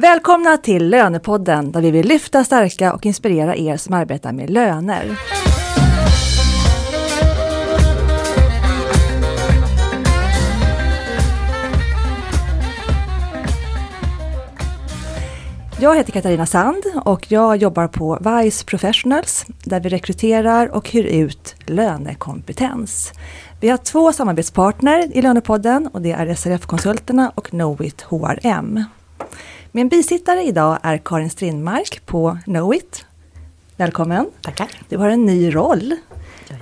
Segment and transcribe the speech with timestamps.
[0.00, 5.18] Välkomna till Lönepodden där vi vill lyfta, stärka och inspirera er som arbetar med löner.
[15.80, 21.04] Jag heter Katarina Sand och jag jobbar på Vice Professionals där vi rekryterar och hyr
[21.04, 23.12] ut lönekompetens.
[23.60, 28.84] Vi har två samarbetspartner i Lönepodden och det är SRF-konsulterna och Knowit HRM.
[29.78, 33.06] Min bisittare idag är Karin Strindmark på Knowit.
[33.76, 34.26] Välkommen!
[34.42, 34.68] Tackar!
[34.88, 35.96] Du har en ny roll.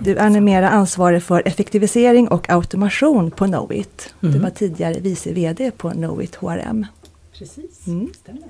[0.00, 4.14] Du är numera ansvarig för effektivisering och automation på Knowit.
[4.22, 4.34] Mm.
[4.34, 6.86] Du var tidigare vice VD på Knowit HRM.
[7.32, 8.12] Precis, mm.
[8.20, 8.48] stämmer.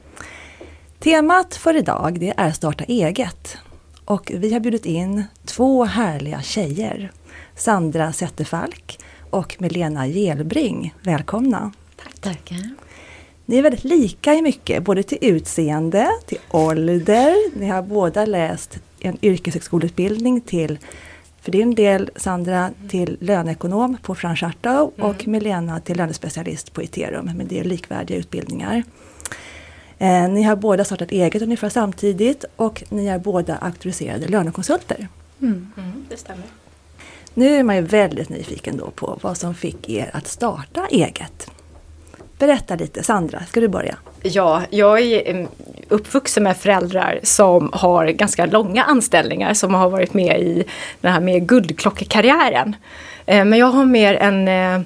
[0.98, 3.56] Temat för idag det är starta eget.
[4.04, 7.12] Och vi har bjudit in två härliga tjejer.
[7.56, 8.98] Sandra Zetterfalk
[9.30, 10.94] och Milena Gelbring.
[11.02, 11.72] Välkomna!
[11.96, 12.20] Tack.
[12.20, 12.85] Tackar!
[13.48, 17.58] Ni är väldigt lika i mycket, både till utseende, till ålder.
[17.58, 20.78] Ni har båda läst en yrkeshögskoleutbildning till,
[21.40, 25.10] för din del Sandra, till löneekonom på Frank Chartow mm.
[25.10, 27.30] och Milena till lönespecialist på Iterum.
[27.34, 28.82] Men det är likvärdiga utbildningar.
[29.98, 35.08] Eh, ni har båda startat eget ungefär samtidigt och ni är båda auktoriserade lönekonsulter.
[35.40, 35.72] Mm.
[35.76, 36.44] Mm, det stämmer.
[37.34, 41.50] Nu är man ju väldigt nyfiken då på vad som fick er att starta eget.
[42.38, 43.96] Berätta lite, Sandra, ska du börja?
[44.22, 45.48] Ja, jag är
[45.88, 50.64] uppvuxen med föräldrar som har ganska långa anställningar som har varit med i
[51.00, 52.76] den här med guldklockekarriären.
[53.26, 54.80] Eh, men jag har mer en, eh,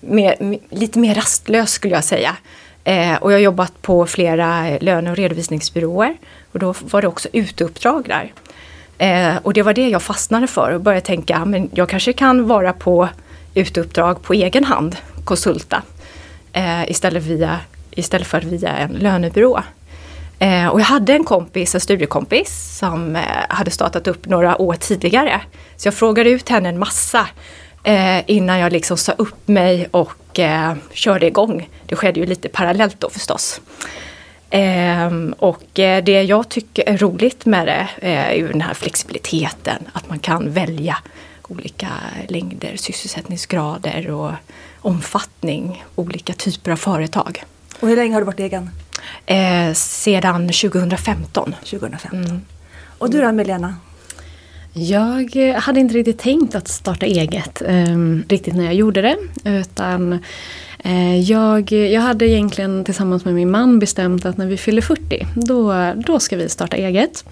[0.00, 2.36] mer, lite mer rastlös skulle jag säga.
[2.84, 6.16] Eh, och jag har jobbat på flera löne och redovisningsbyråer.
[6.52, 8.32] Och då var det också uteuppdrag där.
[9.42, 12.72] Och det var det jag fastnade för och började tänka, men jag kanske kan vara
[12.72, 13.08] på
[13.54, 15.82] uteuppdrag på egen hand, konsulta.
[16.52, 19.62] Eh, istället, via, istället för via en lönebyrå.
[20.38, 24.74] Eh, och jag hade en kompis, en studiekompis, som eh, hade startat upp några år
[24.74, 25.40] tidigare.
[25.76, 27.26] Så jag frågade ut henne en massa
[27.84, 31.68] eh, innan jag liksom sa upp mig och eh, körde igång.
[31.86, 33.60] Det skedde ju lite parallellt då förstås.
[34.50, 38.74] Ehm, och eh, det jag tycker är roligt med det eh, är ju den här
[38.74, 40.96] flexibiliteten, att man kan välja
[41.48, 41.88] olika
[42.28, 44.32] längder, sysselsättningsgrader och
[44.82, 47.44] omfattning, olika typer av företag.
[47.80, 48.70] Och hur länge har du varit egen?
[49.26, 51.54] Eh, sedan 2015.
[51.64, 52.24] 2015.
[52.24, 52.40] Mm.
[52.98, 53.74] Och du då Milena?
[54.74, 59.16] Jag hade inte riktigt tänkt att starta eget um, riktigt när jag gjorde det.
[59.44, 60.18] Utan
[60.86, 65.26] uh, jag, jag hade egentligen tillsammans med min man bestämt att när vi fyller 40
[65.34, 67.24] då, då ska vi starta eget.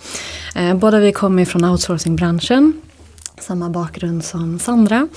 [0.58, 2.72] Uh, båda vi kommer från outsourcingbranschen
[3.40, 5.08] samma bakgrund som Sandra.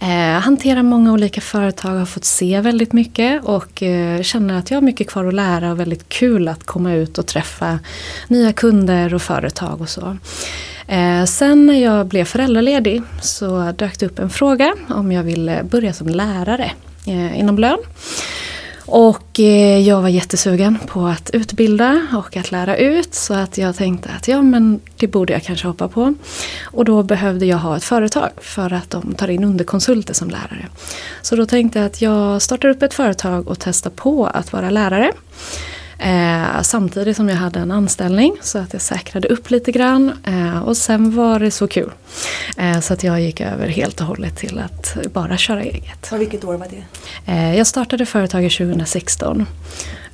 [0.00, 4.76] Eh, hanterar många olika företag, har fått se väldigt mycket och eh, känner att jag
[4.76, 7.78] har mycket kvar att lära och väldigt kul att komma ut och träffa
[8.28, 10.16] nya kunder och företag och så.
[10.86, 15.62] Eh, sen när jag blev föräldraledig så dök det upp en fråga om jag ville
[15.62, 16.70] börja som lärare
[17.06, 17.78] eh, inom lön.
[18.86, 23.76] Och eh, jag var jättesugen på att utbilda och att lära ut så att jag
[23.76, 26.14] tänkte att ja men det borde jag kanske hoppa på.
[26.64, 30.66] Och då behövde jag ha ett företag för att de tar in underkonsulter som lärare.
[31.22, 34.70] Så då tänkte jag att jag startar upp ett företag och testar på att vara
[34.70, 35.12] lärare.
[36.02, 40.12] Eh, samtidigt som jag hade en anställning så att jag säkrade upp lite grann.
[40.24, 41.90] Eh, och sen var det så kul.
[42.56, 46.12] Eh, så att jag gick över helt och hållet till att bara köra eget.
[46.12, 47.32] Och vilket år var det?
[47.32, 49.46] Eh, jag startade företaget 2016.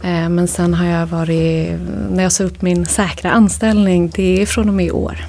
[0.02, 1.78] Eh, men sen har jag varit,
[2.10, 5.26] när jag sa upp min säkra anställning, det är från och med i år.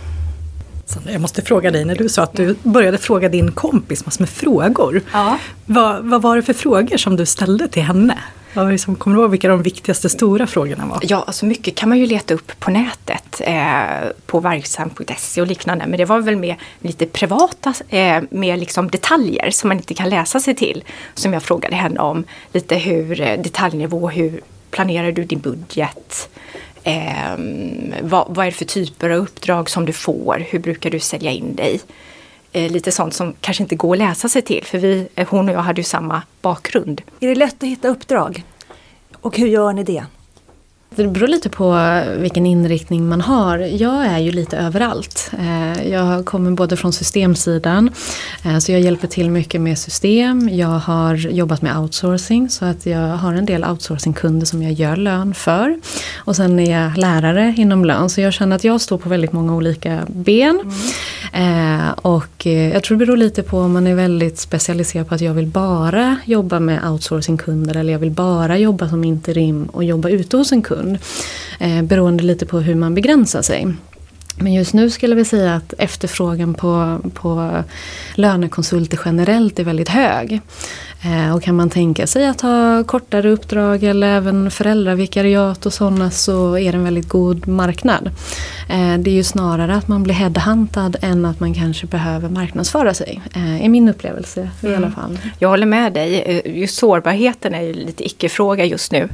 [1.06, 4.29] Jag måste fråga dig, när du sa att du började fråga din kompis massor med
[4.29, 5.01] frågor.
[5.13, 5.38] Ja.
[5.66, 8.17] Vad, vad var det för frågor som du ställde till henne?
[8.57, 11.00] Vad liksom, kommer du ihåg vilka de viktigaste stora frågorna var?
[11.01, 13.41] Ja, alltså mycket kan man ju leta upp på nätet.
[13.41, 15.88] Eh, på verksam.se och liknande.
[15.88, 20.09] Men det var väl mer lite privata, eh, mer liksom detaljer som man inte kan
[20.09, 20.84] läsa sig till.
[21.13, 22.23] Som jag frågade henne om.
[22.53, 24.41] Lite hur eh, detaljnivå, hur
[24.72, 26.29] planerar du din budget?
[26.84, 27.37] Eh,
[28.02, 30.46] vad, vad, är det för typer av uppdrag som du får?
[30.49, 31.79] Hur brukar du sälja in dig?
[32.58, 35.50] Eh, lite sånt som kanske inte går att läsa sig till för vi, eh, hon
[35.50, 37.02] och jag hade ju samma bakgrund.
[37.20, 38.44] Är det lätt att hitta uppdrag?
[39.22, 40.06] Och hur gör ni det?
[40.97, 43.58] Det beror lite på vilken inriktning man har.
[43.58, 45.32] Jag är ju lite överallt.
[45.40, 47.90] Eh, jag kommer både från systemsidan,
[48.46, 50.49] eh, så jag hjälper till mycket med system.
[50.49, 54.96] Jag har jobbat med outsourcing, så att jag har en del outsourcingkunder som jag gör
[54.96, 55.79] lön för.
[56.17, 59.34] Och sen är jag lärare inom lön, så jag känner att jag står på väldigt
[59.34, 60.59] många olika ben.
[61.34, 61.94] Mm.
[62.02, 65.34] och jag tror det beror lite på om man är väldigt specialiserad på att jag
[65.34, 70.38] vill bara jobba med outsourcingkunder eller jag vill bara jobba som interim och jobba ute
[70.38, 70.86] hos en kund.
[71.59, 73.67] Eh, beroende lite på hur man begränsar sig.
[74.39, 77.63] Men just nu skulle vi säga att efterfrågan på, på
[78.16, 80.41] lönekonsulter generellt är väldigt hög.
[81.05, 86.11] Eh, och kan man tänka sig att ha kortare uppdrag eller även föräldravikariat och sådana
[86.11, 88.07] så är det en väldigt god marknad.
[88.69, 92.93] Eh, det är ju snarare att man blir headhuntad än att man kanske behöver marknadsföra
[92.93, 93.22] sig.
[93.35, 94.91] Eh, är min upplevelse i alla mm.
[94.91, 95.19] fall.
[95.39, 96.41] Jag håller med dig.
[96.45, 99.09] Just sårbarheten är ju lite icke-fråga just nu.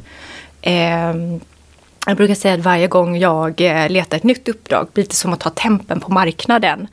[2.06, 5.32] Jag brukar säga att varje gång jag eh, letar ett nytt uppdrag blir det som
[5.32, 6.88] att ta tempen på marknaden.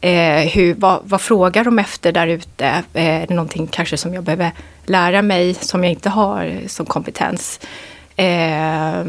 [0.00, 2.66] Eh, hur, vad, vad, frågar de efter där ute?
[2.92, 4.52] Eh, är det någonting kanske som jag behöver
[4.86, 7.60] lära mig som jag inte har som kompetens?
[8.16, 9.00] Eh,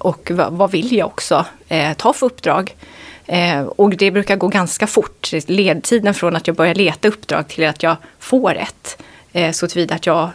[0.00, 2.76] och vad, vad, vill jag också eh, ta för uppdrag?
[3.26, 7.66] Eh, och det brukar gå ganska fort, ledtiden från att jag börjar leta uppdrag till
[7.66, 8.98] att jag får ett.
[9.36, 10.30] Eh, så tillvida att jag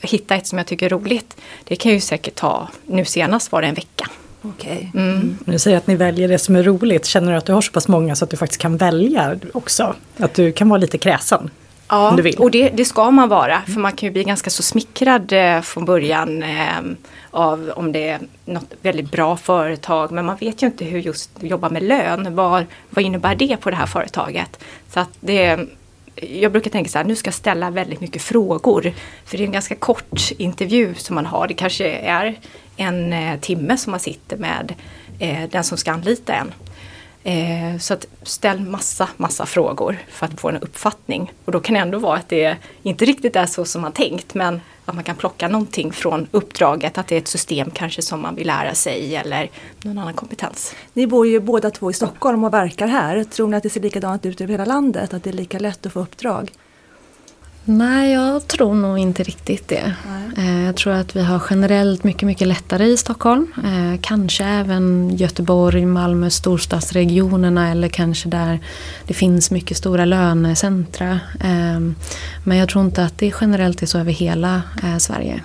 [0.00, 1.36] hittar ett som jag tycker är roligt.
[1.64, 4.10] Det kan ju säkert ta, nu senast var det en vecka.
[4.42, 4.90] Okej.
[4.92, 5.02] Okay.
[5.02, 5.38] Mm.
[5.44, 7.06] Du säger att ni väljer det som är roligt.
[7.06, 9.94] Känner du att du har så pass många så att du faktiskt kan välja också?
[10.16, 11.50] Att du kan vara lite kräsen?
[11.88, 13.62] Ja, och det, det, ska man vara.
[13.62, 16.80] För man kan ju bli ganska så smickrad eh, från början eh,
[17.30, 20.12] av om det är något väldigt bra företag.
[20.12, 22.34] Men man vet ju inte hur just jobba med lön.
[22.34, 24.64] Vad, vad innebär det på det här företaget?
[24.92, 25.60] Så att det,
[26.22, 28.92] jag brukar tänka så här, nu ska jag ställa väldigt mycket frågor.
[29.24, 31.48] För det är en ganska kort intervju som man har.
[31.48, 32.38] Det kanske är
[32.76, 34.74] en eh, timme som man sitter med
[35.18, 36.52] eh, den som ska anlita en.
[37.24, 41.32] Eh, så att ställ massa, massa frågor för att få en uppfattning.
[41.44, 44.34] Och då kan det ändå vara att det inte riktigt är så som man tänkt
[44.34, 48.20] men att man kan plocka någonting från uppdraget, att det är ett system kanske som
[48.20, 49.50] man vill lära sig eller
[49.82, 50.74] någon annan kompetens.
[50.92, 53.24] Ni bor ju båda två i Stockholm och verkar här.
[53.24, 55.86] Tror ni att det ser likadant ut över hela landet, att det är lika lätt
[55.86, 56.52] att få uppdrag?
[57.70, 59.94] Nej, jag tror nog inte riktigt det.
[60.06, 60.46] Nej.
[60.46, 63.52] Eh, jag tror att vi har generellt mycket, mycket lättare i Stockholm.
[63.64, 68.60] Eh, kanske även Göteborg, Malmö, storstadsregionerna eller kanske där
[69.06, 71.20] det finns mycket stora lönecentra.
[71.40, 71.94] Ehm,
[72.44, 75.40] men jag tror inte att det generellt är så över hela eh, Sverige.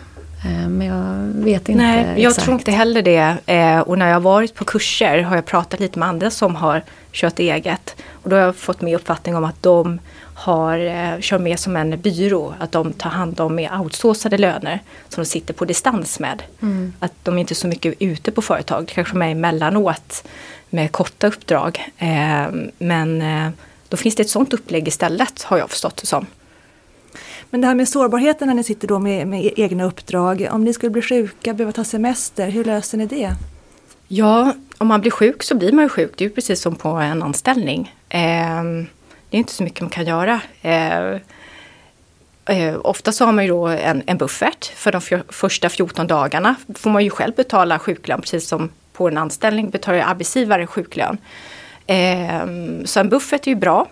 [0.68, 2.19] Men jag vet inte Nej, exakt.
[2.19, 3.81] jag tror inte heller det.
[3.81, 6.84] Och när jag har varit på kurser har jag pratat lite med andra som har
[7.12, 7.96] kört eget.
[8.12, 10.00] Och då har jag fått med uppfattning om att de
[10.44, 12.54] har, eh, kör med som en byrå.
[12.60, 14.80] Att de tar hand om med outsourcade löner
[15.10, 16.44] som de sitter på distans med.
[16.62, 16.94] Mm.
[17.00, 18.88] Att de inte är så mycket ute på företag.
[18.88, 20.28] Kanske är emellanåt
[20.69, 21.92] med korta uppdrag.
[21.98, 22.48] Eh,
[22.78, 23.50] men eh,
[23.90, 26.25] då finns det ett sånt upplägg istället har jag förstått det som.
[27.50, 30.48] Men det här med sårbarheten när ni sitter då med, med egna uppdrag.
[30.51, 33.36] Om ni skulle bli sjuka, behöva ta semester, hur löser ni det?
[34.07, 36.12] Ja, om man blir sjuk så blir man ju sjuk.
[36.16, 37.95] Det är ju precis som på en anställning.
[38.10, 38.63] Eh,
[39.33, 40.41] det är inte så mycket man kan göra.
[40.62, 41.15] Eh,
[42.45, 46.56] eh, ofta så har man ju då en, en buffert för de första 14 dagarna.
[46.75, 51.18] får man ju själv betala sjuklön precis som på en anställning betalar arbetsgivaren sjuklön.
[51.88, 52.45] Eh,
[52.85, 53.88] så en buffert är ju bra.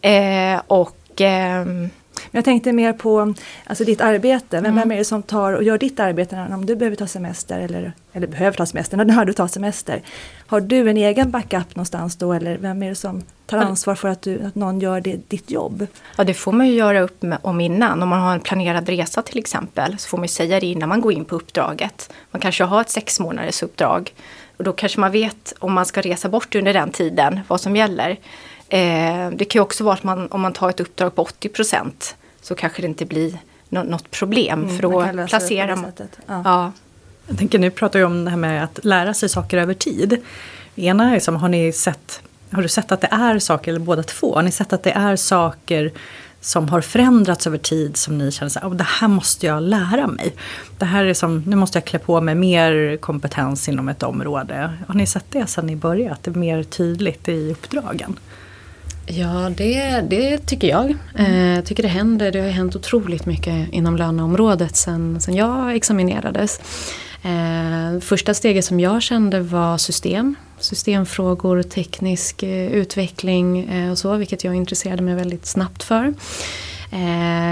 [0.00, 1.90] Eh, och ehm,
[2.30, 3.34] jag tänkte mer på
[3.64, 4.56] alltså ditt arbete.
[4.56, 4.76] Vem, mm.
[4.76, 7.92] vem är det som tar och gör ditt arbete om du behöver ta semester eller,
[8.12, 10.02] eller behöver ta semester, när du tar semester?
[10.46, 14.08] Har du en egen backup någonstans då eller vem är det som tar ansvar för
[14.08, 15.86] att, du, att någon gör det, ditt jobb?
[16.16, 18.02] Ja det får man ju göra upp med, om innan.
[18.02, 21.00] Om man har en planerad resa till exempel så får man säga det innan man
[21.00, 22.12] går in på uppdraget.
[22.30, 24.12] Man kanske har ett sex månaders uppdrag
[24.56, 27.76] och då kanske man vet om man ska resa bort under den tiden vad som
[27.76, 28.16] gäller.
[28.68, 31.48] Eh, det kan ju också vara att man, om man tar ett uppdrag på 80
[31.48, 35.92] procent så kanske det inte blir no något problem mm, för då placerar man.
[36.26, 36.42] Ja.
[36.44, 36.72] ja.
[37.26, 40.22] Jag tänker nu pratar vi om det här med att lära sig saker över tid.
[40.74, 44.02] Ena är som, har ni sett, har du sett att det är saker, eller båda
[44.02, 45.92] två, har ni sett att det är saker
[46.40, 49.62] som har förändrats över tid som ni känner så här, oh, det här måste jag
[49.62, 50.34] lära mig.
[50.78, 54.72] Det här är som, nu måste jag klä på mig mer kompetens inom ett område.
[54.88, 58.18] Har ni sett det sedan ni började, att det är mer tydligt i uppdragen?
[59.06, 60.94] Ja, det, det tycker jag.
[61.18, 62.32] Eh, jag tycker det händer.
[62.32, 66.60] Det har hänt otroligt mycket inom löneområdet sen, sen jag examinerades.
[67.22, 70.34] Eh, första steget som jag kände var system.
[70.58, 76.14] Systemfrågor, teknisk eh, utveckling eh, och så, vilket jag intresserade mig väldigt snabbt för.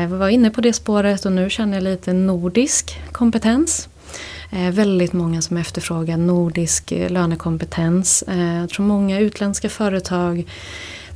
[0.01, 3.89] Jag var inne på det spåret och nu känner jag lite nordisk kompetens.
[4.53, 8.25] Eh, väldigt många som efterfrågar nordisk lönekompetens.
[8.61, 10.45] jag tror många utländska företag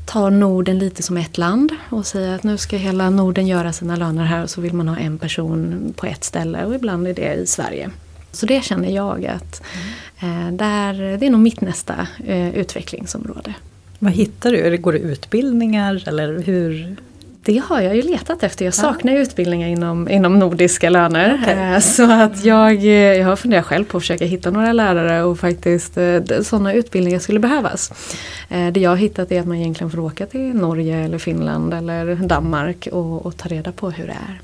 [0.08, 3.96] tar Norden lite som ett land och säger att nu ska hela Norden göra sina
[3.96, 7.14] löner här och så vill man ha en person på ett ställe och ibland är
[7.14, 7.90] det i Sverige.
[8.32, 9.62] Så det känner jag att
[10.20, 10.56] mm.
[10.56, 13.54] där, det är nog mitt nästa eh, utvecklingsområde.
[13.98, 14.76] Vad hittar du?
[14.76, 16.96] Går det utbildningar eller hur?
[17.49, 18.64] Det har jag ju letat efter.
[18.64, 19.19] Jag saknar ja.
[19.19, 21.40] utbildningar inom, inom nordiska löner.
[21.43, 21.81] Okay.
[21.81, 25.99] Så att jag, jag har funderat själv på att försöka hitta några lärare och faktiskt
[26.43, 27.93] sådana utbildningar skulle behövas.
[28.49, 32.14] Det jag har hittat är att man egentligen får åka till Norge eller Finland eller
[32.14, 34.40] Danmark och, och ta reda på hur det är.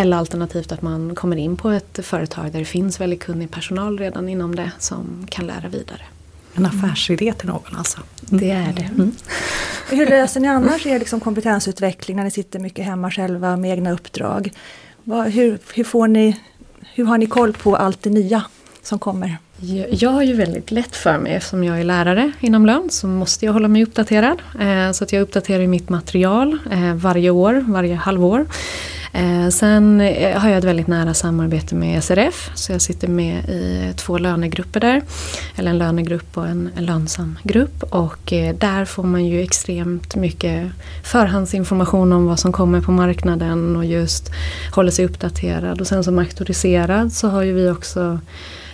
[0.00, 3.98] Eller alternativt att man kommer in på ett företag där det finns väldigt kunnig personal
[3.98, 6.02] redan inom det som kan lära vidare.
[6.54, 7.98] En affärsidé till någon alltså?
[8.30, 8.40] Mm.
[8.40, 8.90] Det är det.
[8.94, 9.12] Mm.
[9.90, 13.92] Hur löser ni annars er liksom kompetensutveckling när ni sitter mycket hemma själva med egna
[13.92, 14.52] uppdrag?
[15.04, 16.40] Vad, hur, hur, får ni,
[16.94, 18.44] hur har ni koll på allt det nya
[18.82, 19.36] som kommer?
[19.56, 23.06] Jag, jag har ju väldigt lätt för mig eftersom jag är lärare inom lön så
[23.06, 24.42] måste jag hålla mig uppdaterad.
[24.60, 28.46] Eh, så att jag uppdaterar mitt material eh, varje år, varje halvår.
[29.12, 33.44] Eh, sen eh, har jag ett väldigt nära samarbete med SRF så jag sitter med
[33.48, 35.02] i två lönegrupper där.
[35.56, 40.16] Eller en lönegrupp och en, en lönsam grupp och eh, där får man ju extremt
[40.16, 44.30] mycket förhandsinformation om vad som kommer på marknaden och just
[44.74, 45.80] håller sig uppdaterad.
[45.80, 48.20] Och sen som auktoriserad så har ju vi också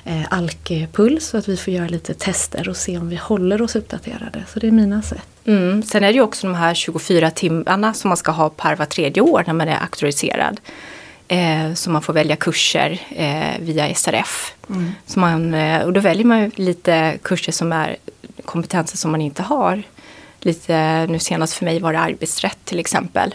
[0.09, 3.77] eh, alkpuls så att vi får göra lite tester och se om vi håller oss
[3.77, 4.45] uppdaterade.
[4.53, 5.27] Så det är mina sätt.
[5.45, 5.83] Mm.
[5.83, 8.87] Sen är det ju också de här 24 timmarna som man ska ha per var
[8.87, 10.61] tredje år när man är auktoriserad.
[11.29, 14.55] Eh, så man får välja kurser eh, via SRF.
[14.71, 14.93] Mm.
[15.07, 17.97] Så man, eh, och då väljer man lite kurser som är
[18.45, 19.83] kompetenser som man inte har.
[20.41, 23.35] Lite, nu senast för mig var det arbetsrätt till exempel.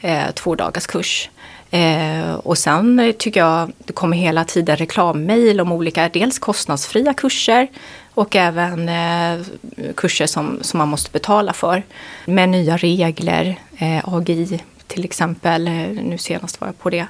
[0.00, 1.30] Eh, två dagars kurs.
[1.74, 7.14] Eh, och sen eh, tycker jag det kommer hela tiden reklammejl om olika, dels kostnadsfria
[7.14, 7.68] kurser
[8.14, 9.46] och även eh,
[9.94, 11.82] kurser som, som man måste betala för.
[12.26, 17.06] Med nya regler, eh, AGI till exempel, eh, nu senast var jag på det.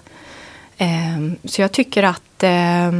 [0.76, 2.92] Eh, så jag tycker att, eh,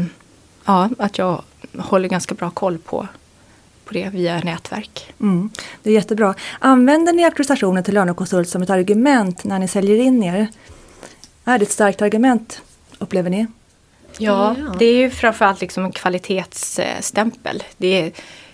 [0.65, 1.43] ja, att jag
[1.79, 3.09] håller ganska bra koll på
[3.85, 5.13] på det via nätverk.
[5.21, 5.51] Mm,
[5.83, 6.35] det är jättebra.
[6.59, 10.49] Använder ni auktorisationen till lönekonsult som ett argument när ni säljer in er?
[11.45, 12.63] Är det ett starkt argument,
[12.99, 13.47] upplever ni?
[14.19, 17.63] Ja, det är ju framförallt liksom en kvalitetsstämpel.
[17.77, 18.13] Det är,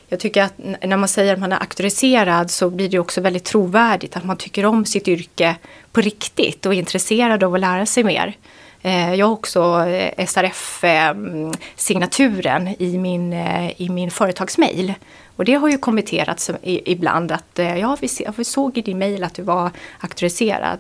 [0.09, 3.44] jag tycker att när man säger att man är auktoriserad så blir det också väldigt
[3.44, 5.56] trovärdigt att man tycker om sitt yrke
[5.92, 8.37] på riktigt och är intresserad av att lära sig mer.
[8.82, 14.94] Eh, jag har också eh, SRF-signaturen i min, eh, i min företagsmail.
[15.37, 17.97] Och det har ju kommenterats ibland att ja,
[18.37, 19.70] vi såg i din mail att du var
[20.00, 20.78] auktoriserad.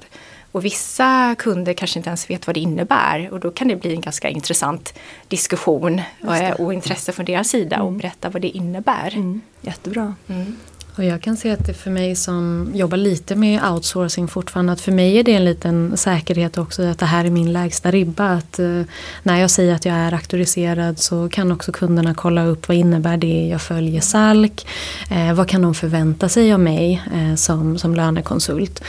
[0.52, 3.94] Och vissa kunder kanske inte ens vet vad det innebär och då kan det bli
[3.94, 4.94] en ganska intressant
[5.28, 7.86] diskussion och, och intresse från deras sida mm.
[7.86, 9.14] och berätta vad det innebär.
[9.14, 9.40] Mm.
[9.60, 10.14] Jättebra.
[10.28, 10.56] Mm.
[10.96, 14.80] Och jag kan se att det för mig som jobbar lite med outsourcing fortfarande att
[14.80, 18.28] för mig är det en liten säkerhet också att det här är min lägsta ribba.
[18.28, 18.82] Att eh,
[19.22, 23.16] när jag säger att jag är auktoriserad så kan också kunderna kolla upp vad innebär
[23.16, 24.66] det jag följer SALK.
[25.10, 28.82] Eh, vad kan de förvänta sig av mig eh, som, som lönekonsult.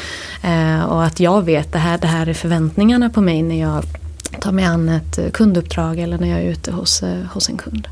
[0.87, 3.83] och att jag vet det här, det här är förväntningarna på mig när jag
[4.39, 7.03] tar mig an ett kunduppdrag eller när jag är ute hos,
[7.33, 7.87] hos en kund.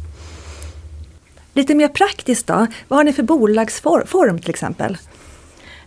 [1.54, 4.98] Lite mer praktiskt då, vad har ni för bolagsform till exempel?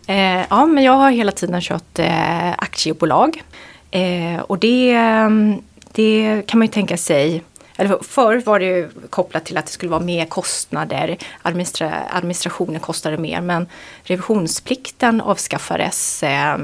[0.06, 3.42] Eh, ja, men jag har hela tiden kört eh, aktiebolag.
[3.90, 7.42] Eh, och det, mm, det kan man ju tänka sig
[7.76, 13.16] eller förr var det kopplat till att det skulle vara mer kostnader, administra, administrationen kostade
[13.16, 13.68] mer men
[14.02, 16.58] revisionsplikten avskaffades eh,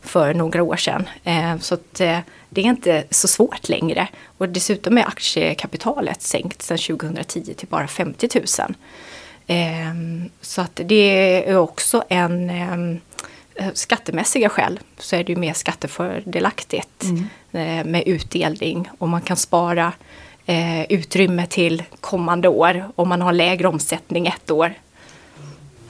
[0.00, 1.08] för några år sedan.
[1.24, 4.08] Eh, så att, eh, det är inte så svårt längre.
[4.38, 8.74] Och dessutom är aktiekapitalet sänkt sedan 2010 till bara 50 000.
[9.46, 9.94] Eh,
[10.40, 13.00] så att det är också en ehm,
[13.74, 17.24] skattemässiga skäl så är det ju mer skattefördelaktigt mm.
[17.52, 19.92] Eh, med utdelning och man kan spara
[20.46, 24.74] eh, utrymme till kommande år om man har lägre omsättning ett år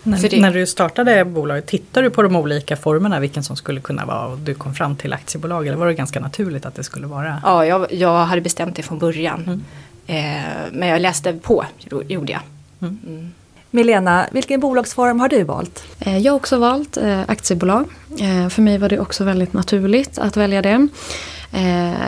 [0.07, 0.41] när, det...
[0.41, 4.27] när, du startade bolaget, tittade du på de olika formerna vilken som skulle kunna vara
[4.27, 7.41] och du kom fram till aktiebolag eller var det ganska naturligt att det skulle vara?
[7.45, 9.43] Ja, jag, jag hade bestämt det från början.
[9.47, 9.65] Mm.
[10.07, 11.65] Eh, men jag läste på,
[12.09, 12.43] gjorde jag.
[12.81, 12.99] Mm.
[13.07, 13.33] Mm.
[13.71, 15.85] Milena, vilken bolagsform har du valt?
[15.99, 17.85] Eh, jag har också valt eh, aktiebolag.
[18.21, 20.89] Eh, för mig var det också väldigt naturligt att välja det.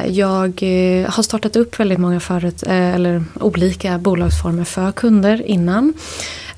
[0.07, 0.63] Jag
[1.09, 5.95] har startat upp väldigt många förut, eller olika bolagsformer för kunder innan.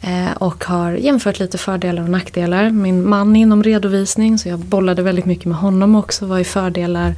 [0.00, 2.71] Eh, och har jämfört lite fördelar och nackdelar.
[2.71, 6.26] Min man är inom redovisning så jag bollade väldigt mycket med honom också.
[6.26, 7.14] Vad är fördelar,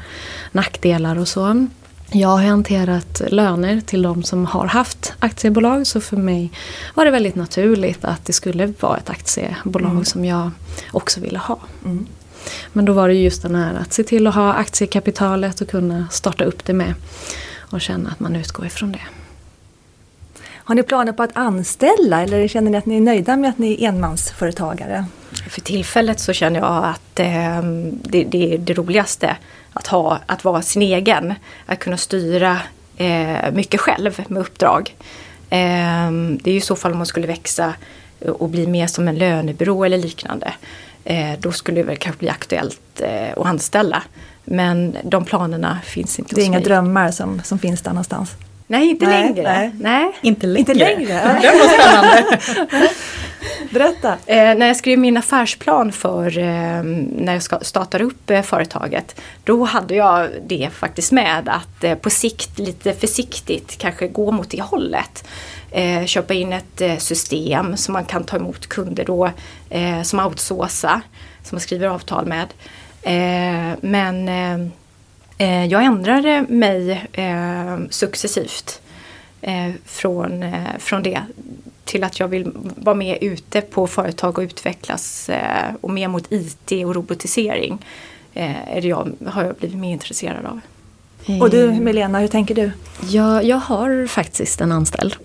[0.53, 1.67] nackdelar och så.
[2.15, 6.51] Jag har hanterat löner till de som har haft aktiebolag så för mig
[6.95, 10.05] var det väldigt naturligt att det skulle vara ett aktiebolag mm.
[10.05, 10.51] som jag
[10.93, 11.59] också ville ha.
[11.85, 12.07] Mm.
[12.73, 16.09] Men då var det just den här att se till att ha aktiekapitalet och kunna
[16.11, 16.95] starta upp det med
[17.59, 19.22] och känna att man utgår ifrån det.
[20.64, 23.59] Har ni planer på att anställa eller känner ni att ni är nöjda med att
[23.59, 25.04] ni är enmansföretagare?
[25.49, 29.37] För tillfället så känner jag att eh, det, det, är det roligaste
[29.73, 31.35] att, ha, att vara sin egen.
[31.66, 32.59] Att kunna styra
[32.97, 34.97] eh, mycket själv med uppdrag.
[35.50, 37.75] Eh, det är ju i så fall om man skulle växa
[38.28, 40.54] och bli mer som en lönebyrå eller liknande.
[41.04, 44.02] Eh, då skulle det väl kanske bli aktuellt eh, att anställa.
[44.45, 46.64] Men de planerna finns inte Det är inga mig.
[46.64, 48.31] drömmar som, som finns där någonstans?
[48.73, 49.43] Nej, inte Nej, längre.
[49.43, 49.73] nej.
[49.81, 50.12] Nej.
[50.23, 50.59] Inte längre.
[50.61, 51.38] Inte längre?
[51.43, 52.38] Det var spännande.
[53.71, 54.17] Berätta!
[54.26, 59.21] Eh, när jag skrev min affärsplan för eh, när jag ska, startar upp eh, företaget.
[59.45, 64.50] Då hade jag det faktiskt med att eh, på sikt lite försiktigt kanske gå mot
[64.50, 65.29] det hållet.
[65.71, 69.31] Eh, köpa in ett eh, system som man kan ta emot kunder då
[70.05, 71.00] som outsourcar,
[71.43, 72.49] som man skriver avtal med.
[73.81, 74.29] Men
[75.42, 78.82] eh, jag ändrade mig eh, successivt
[79.40, 81.22] eh, från, eh, från det
[81.84, 86.32] till att jag vill vara med ute på företag och utvecklas eh, och mer mot
[86.32, 87.84] IT och robotisering.
[88.34, 90.61] Eh, är det jag, har jag blivit mer intresserad av.
[91.41, 92.71] Och du Eh, Milena, hur tänker du?
[93.09, 95.17] Jag, jag har faktiskt en anställd.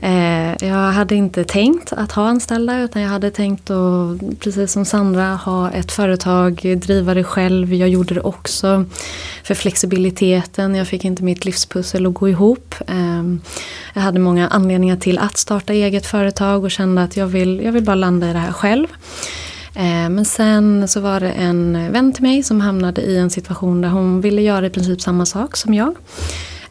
[0.00, 4.84] Eh, jag hade inte tänkt att ha anställda utan jag hade tänkt att, precis som
[4.84, 7.74] Sandra, ha ett företag, driva det själv.
[7.74, 8.84] Jag gjorde det också
[9.42, 10.74] för flexibiliteten.
[10.74, 12.74] Jag fick inte mitt livspussel att gå ihop.
[12.86, 13.24] Eh,
[13.94, 17.72] jag hade många anledningar till att starta eget företag och kände att jag vill, jag
[17.72, 18.86] vill bara landa i det här själv.
[19.78, 23.80] Eh, Men sen så var det en vän till mig som hamnade i en situation
[23.80, 25.94] där hon ville göra i princip samma sak som jag.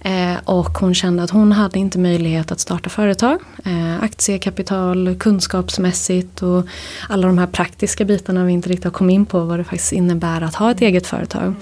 [0.02, 3.40] Eh, Och hon kände att hon hade inte möjlighet att starta företag.
[3.66, 6.64] Eh, Aktiekapital, kunskapsmässigt och
[7.10, 9.92] alla de här praktiska bitarna vi inte riktigt har kommit in på vad det faktiskt
[9.94, 11.54] innebär att ha ett eget företag.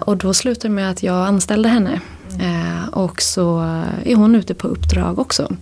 [0.00, 2.00] Och då slutade det med att jag anställde henne.
[2.40, 3.58] Eh, Och så
[4.04, 5.52] är hon ute på uppdrag också.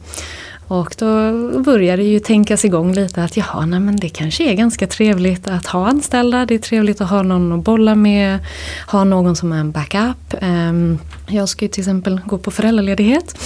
[0.69, 4.55] Och då började det ju tänkas igång lite att jaha, nej men det kanske är
[4.55, 6.47] ganska trevligt att ha anställda.
[6.47, 8.39] Det är trevligt att ha någon att bolla med,
[8.87, 10.35] ha någon som är en backup.
[10.41, 13.39] Ehm, jag ska ju till exempel gå på föräldraledighet.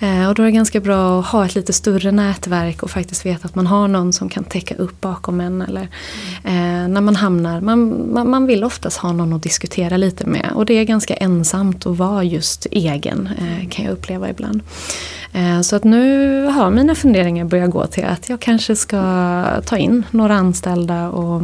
[0.00, 3.26] Eh, och då är det ganska bra att ha ett lite större nätverk och faktiskt
[3.26, 5.62] veta att man har någon som kan täcka upp bakom en.
[5.62, 5.82] Eller,
[6.44, 10.50] eh, när man hamnar, man, man, man vill oftast ha någon att diskutera lite med.
[10.54, 14.62] Och det är ganska ensamt att vara just egen, eh, kan jag uppleva ibland.
[15.36, 19.76] Eh, så att nu har mina funderingar börjat gå till att jag kanske ska ta
[19.76, 21.42] in några anställda och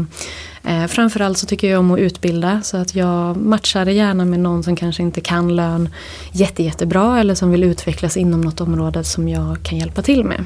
[0.65, 4.63] eh, framförallt så tycker jag om att utbilda så att jag matchar gärna med någon
[4.63, 5.89] som kanske inte kan lön
[6.33, 10.45] jätte, jättebra eller som vill utvecklas inom något område som jag kan hjälpa till med.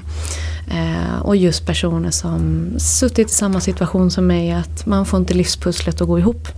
[0.70, 5.34] Eh, Och just personer som suttit i samma situation som mig att man får inte
[5.34, 6.48] livspusslet att gå ihop.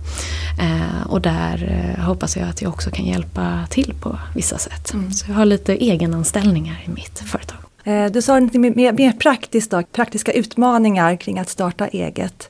[0.59, 4.93] Eh, Och där eh, hoppas jag att jag också kan hjälpa till på vissa sätt.
[5.11, 7.57] Så jag har lite egenanställningar i mitt företag.
[7.83, 12.49] Eh, Du sa mer, mer, mer praktiskt då, praktiska utmaningar kring att starta eget.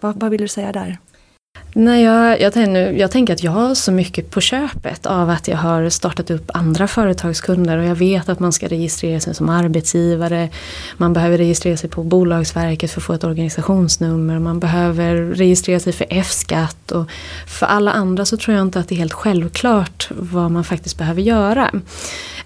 [0.00, 0.98] Vad, vad vill du säga där?
[1.76, 5.48] Nej, jag, jag, tänker, jag tänker att jag har så mycket på köpet av att
[5.48, 9.48] jag har startat upp andra företagskunder och jag vet att man ska registrera sig som
[9.48, 10.48] arbetsgivare.
[10.96, 14.38] Man behöver registrera sig på Bolagsverket för att få ett organisationsnummer.
[14.38, 17.10] Man behöver registrera sig för F-skatt och
[17.46, 20.98] för alla andra så tror jag inte att det är helt självklart vad man faktiskt
[20.98, 21.70] behöver göra.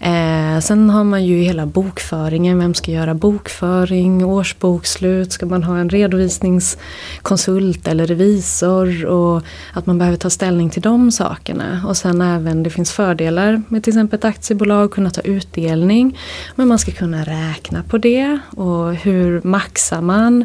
[0.00, 5.78] Eh, sen har man ju hela bokföringen, vem ska göra bokföring, årsbokslut, ska man ha
[5.78, 11.82] en redovisningskonsult eller revisor och att man behöver ta ställning till de sakerna.
[11.86, 16.18] Och sen även det finns fördelar med till exempel ett aktiebolag, kunna ta utdelning.
[16.54, 20.44] Men man ska kunna räkna på det och hur maxar man?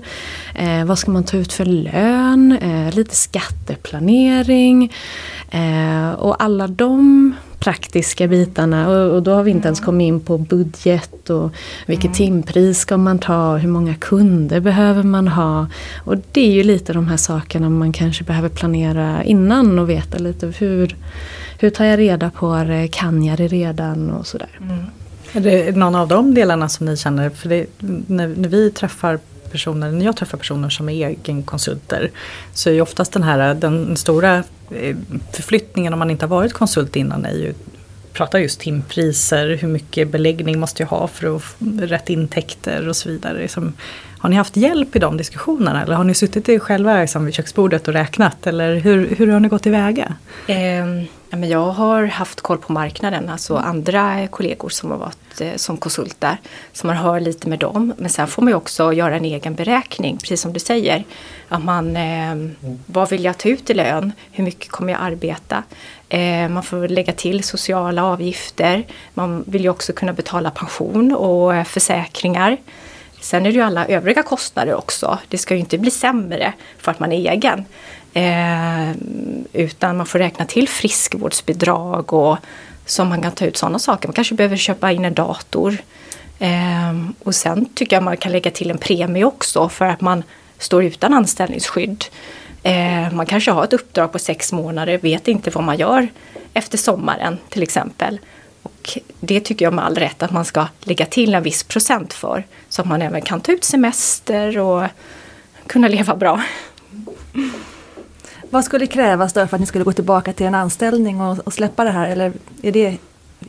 [0.56, 2.58] Eh, vad ska man ta ut för lön?
[2.62, 4.94] Eh, lite skatteplanering.
[5.52, 8.89] Eh, och alla de praktiska bitarna.
[8.89, 11.52] Och, och då har vi inte ens kommit in på budget och
[11.86, 15.67] vilket timpris ska man ta, hur många kunder behöver man ha.
[16.06, 20.17] Och det är ju lite de här sakerna man kanske behöver planera innan och veta
[20.17, 20.95] lite hur,
[21.60, 24.12] hur tar jag reda på det, kan jag det redan?
[24.12, 24.60] Och sådär.
[25.34, 27.65] Är det någon av de delarna som ni känner, för det,
[28.08, 29.19] när, när vi träffar
[29.54, 32.12] personer, när jag träffar personer som är egenkonsulter
[32.54, 34.96] så är ju oftast den här den stora eh,
[35.32, 37.54] förflyttningen om man inte har varit konsult innan är ju
[38.13, 42.96] prata just timpriser, hur mycket beläggning måste jag ha för att få rätt intäkter och
[42.96, 43.42] så vidare.
[43.42, 43.74] Liksom,
[44.24, 47.88] har ni haft hjälp i de diskussionerna eller har ni suttit själva liksom, vid köksbordet
[47.88, 50.16] och räknat eller hur, hur har ni gått tillväga?
[50.48, 50.86] Eh,
[51.30, 55.78] men jag har haft koll på marknaden, alltså andra kollegor som har varit eh, som
[55.78, 56.38] konsulter.
[56.74, 57.94] Så man hör lite med dem.
[57.98, 61.04] Men sen får man ju också göra en egen beräkning, precis som du säger.
[61.50, 62.36] Att man, eh,
[62.86, 64.12] vad vill jag ta ut i lön?
[64.32, 65.64] Hur mycket kommer jag arbeta?
[66.10, 68.86] Eh, man får lägga till sociala avgifter.
[69.14, 72.58] Man vill ju också kunna betala pension och eh, försäkringar.
[73.24, 75.20] Sen är det ju alla övriga kostnader också.
[75.28, 77.66] Det ska ju inte bli sämre för att man är egen.
[78.14, 78.92] Eh,
[79.54, 82.38] utan man får räkna till friskvårdsbidrag och
[82.86, 84.08] som man kan ta ut sådana saker.
[84.08, 85.78] Man kanske behöver köpa in en dator.
[86.40, 90.24] Eh, och sen tycker jag man kan lägga till en premie också för att man
[90.58, 92.06] står utan anställningsskydd.
[92.64, 96.08] Eh, man kanske har ett uppdrag på sex månader, vet inte vad man gör
[96.54, 98.20] efter sommaren till exempel.
[98.84, 102.13] Och det tycker jag med all rätt att man ska lägga till en viss procent
[102.13, 102.43] för.
[102.69, 104.84] Så att man även kan ta ut semester och
[105.67, 106.43] kunna leva bra.
[108.50, 111.54] Vad skulle krävas då för att ni skulle gå tillbaka till en anställning och, och
[111.54, 112.10] släppa det här?
[112.10, 112.98] Eller är det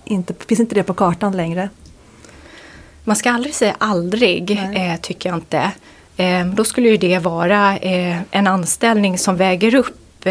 [0.05, 1.69] inte, finns inte det på kartan längre?
[3.05, 5.71] Man ska aldrig säga aldrig, eh, tycker jag inte.
[6.17, 10.29] Eh, då skulle ju det vara eh, en anställning som väger upp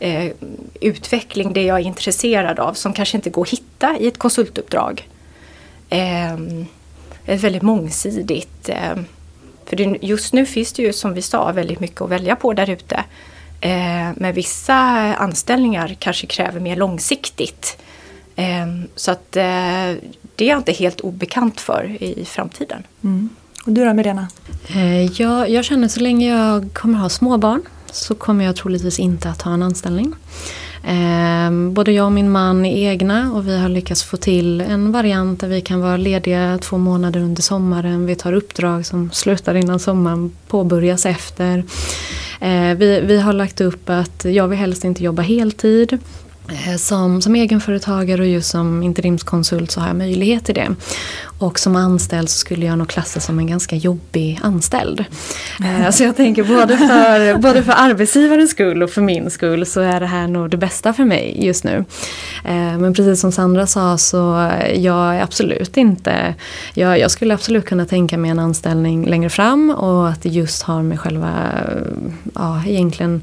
[0.00, 0.32] eh,
[0.80, 5.08] utveckling, det jag är intresserad av, som kanske inte går att hitta i ett konsultuppdrag.
[5.88, 6.34] Eh,
[7.24, 8.68] ett väldigt mångsidigt.
[8.68, 8.96] Eh,
[9.66, 12.52] för det, just nu finns det ju som vi sa väldigt mycket att välja på
[12.52, 13.04] där ute.
[13.60, 14.74] Eh, men vissa
[15.14, 17.78] anställningar kanske kräver mer långsiktigt.
[18.36, 19.42] Eh, så att eh,
[20.36, 22.82] det är jag inte helt obekant för i framtiden.
[23.04, 23.28] Mm.
[23.66, 24.28] Och du då Mirena?
[24.68, 29.28] Eh, jag, jag känner så länge jag kommer ha småbarn så kommer jag troligtvis inte
[29.28, 30.14] att ha en anställning.
[30.84, 34.92] Eh, både jag och min man är egna och vi har lyckats få till en
[34.92, 38.06] variant där vi kan vara lediga två månader under sommaren.
[38.06, 41.64] Vi tar uppdrag som slutar innan sommaren påbörjas efter.
[42.40, 45.98] Eh, vi, vi har lagt upp att jag vill helst inte jobba heltid.
[46.50, 50.74] Eh, som, som egenföretagare och just som interimskonsult så har jag möjlighet till det.
[51.38, 55.04] Och som anställd så skulle jag nog klassa som en ganska jobbig anställd.
[55.60, 55.92] Mm.
[55.92, 60.00] Så jag tänker både för, både för arbetsgivarens skull och för min skull så är
[60.00, 61.84] det här nog det bästa för mig just nu.
[62.44, 66.34] Eh, men precis som Sandra sa så jag är absolut inte,
[66.74, 70.62] jag, jag skulle absolut kunna tänka mig en anställning längre fram och att det just
[70.62, 71.30] har med själva,
[72.34, 73.22] ja egentligen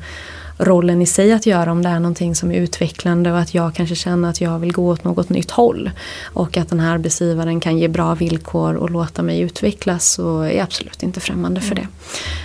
[0.57, 3.75] rollen i sig att göra om det är någonting som är utvecklande och att jag
[3.75, 5.91] kanske känner att jag vill gå åt något nytt håll.
[6.33, 10.51] Och att den här arbetsgivaren kan ge bra villkor och låta mig utvecklas så är
[10.51, 11.87] jag absolut inte främmande för det.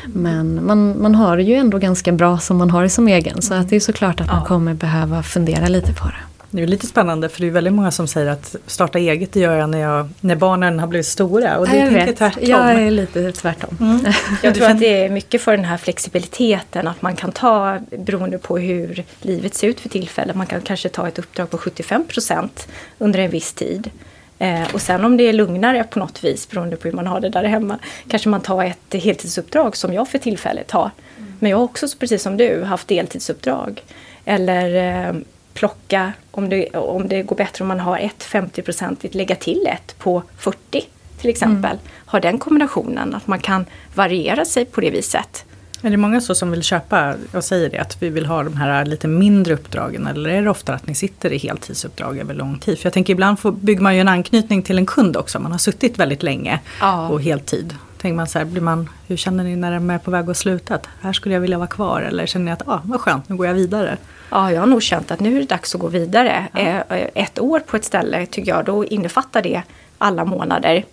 [0.06, 3.54] Men man, man har ju ändå ganska bra som man har det som egen så
[3.54, 6.31] att det är såklart att man kommer behöva fundera lite på det.
[6.54, 9.40] Det är lite spännande för det är väldigt många som säger att starta eget det
[9.40, 11.58] gör jag när, jag, när barnen har blivit stora.
[11.58, 12.16] Och det jag vet.
[12.16, 12.44] tvärtom.
[12.46, 13.76] Jag är lite tvärtom.
[13.80, 14.12] Mm.
[14.42, 18.38] Jag tror att det är mycket för den här flexibiliteten att man kan ta beroende
[18.38, 20.36] på hur livet ser ut för tillfället.
[20.36, 23.90] Man kan kanske ta ett uppdrag på 75 procent under en viss tid.
[24.38, 27.20] Eh, och sen om det är lugnare på något vis beroende på hur man har
[27.20, 30.90] det där hemma kanske man tar ett heltidsuppdrag som jag för tillfället har.
[31.18, 31.32] Mm.
[31.38, 33.82] Men jag har också precis som du haft deltidsuppdrag.
[34.24, 35.14] Eller eh,
[35.54, 39.98] plocka, om det, om det går bättre om man har ett 50-procentigt, lägga till ett
[39.98, 40.84] på 40
[41.20, 41.70] till exempel.
[41.70, 41.78] Mm.
[42.06, 45.44] Ha den kombinationen, att man kan variera sig på det viset.
[45.84, 48.56] Är det många så som vill köpa och säger det, att vi vill ha de
[48.56, 50.06] här lite mindre uppdragen?
[50.06, 52.78] Eller är det ofta att ni sitter i heltidsuppdrag över lång tid?
[52.78, 55.38] För jag tänker ibland får, bygger man ju en anknytning till en kund också.
[55.38, 57.08] Man har suttit väldigt länge ja.
[57.08, 57.74] på heltid.
[58.02, 60.36] Tänker man så här, blir man, hur känner ni när de är på väg att
[60.36, 60.74] sluta?
[60.74, 62.02] Att här skulle jag vilja vara kvar.
[62.02, 63.96] Eller känner ni att, ah, vad skönt, nu går jag vidare?
[64.30, 66.46] Ja, jag har nog känt att nu är det dags att gå vidare.
[66.52, 66.60] Ja.
[66.60, 69.62] Eh, ett år på ett ställe tycker jag, då innefattar det
[69.98, 70.84] alla månader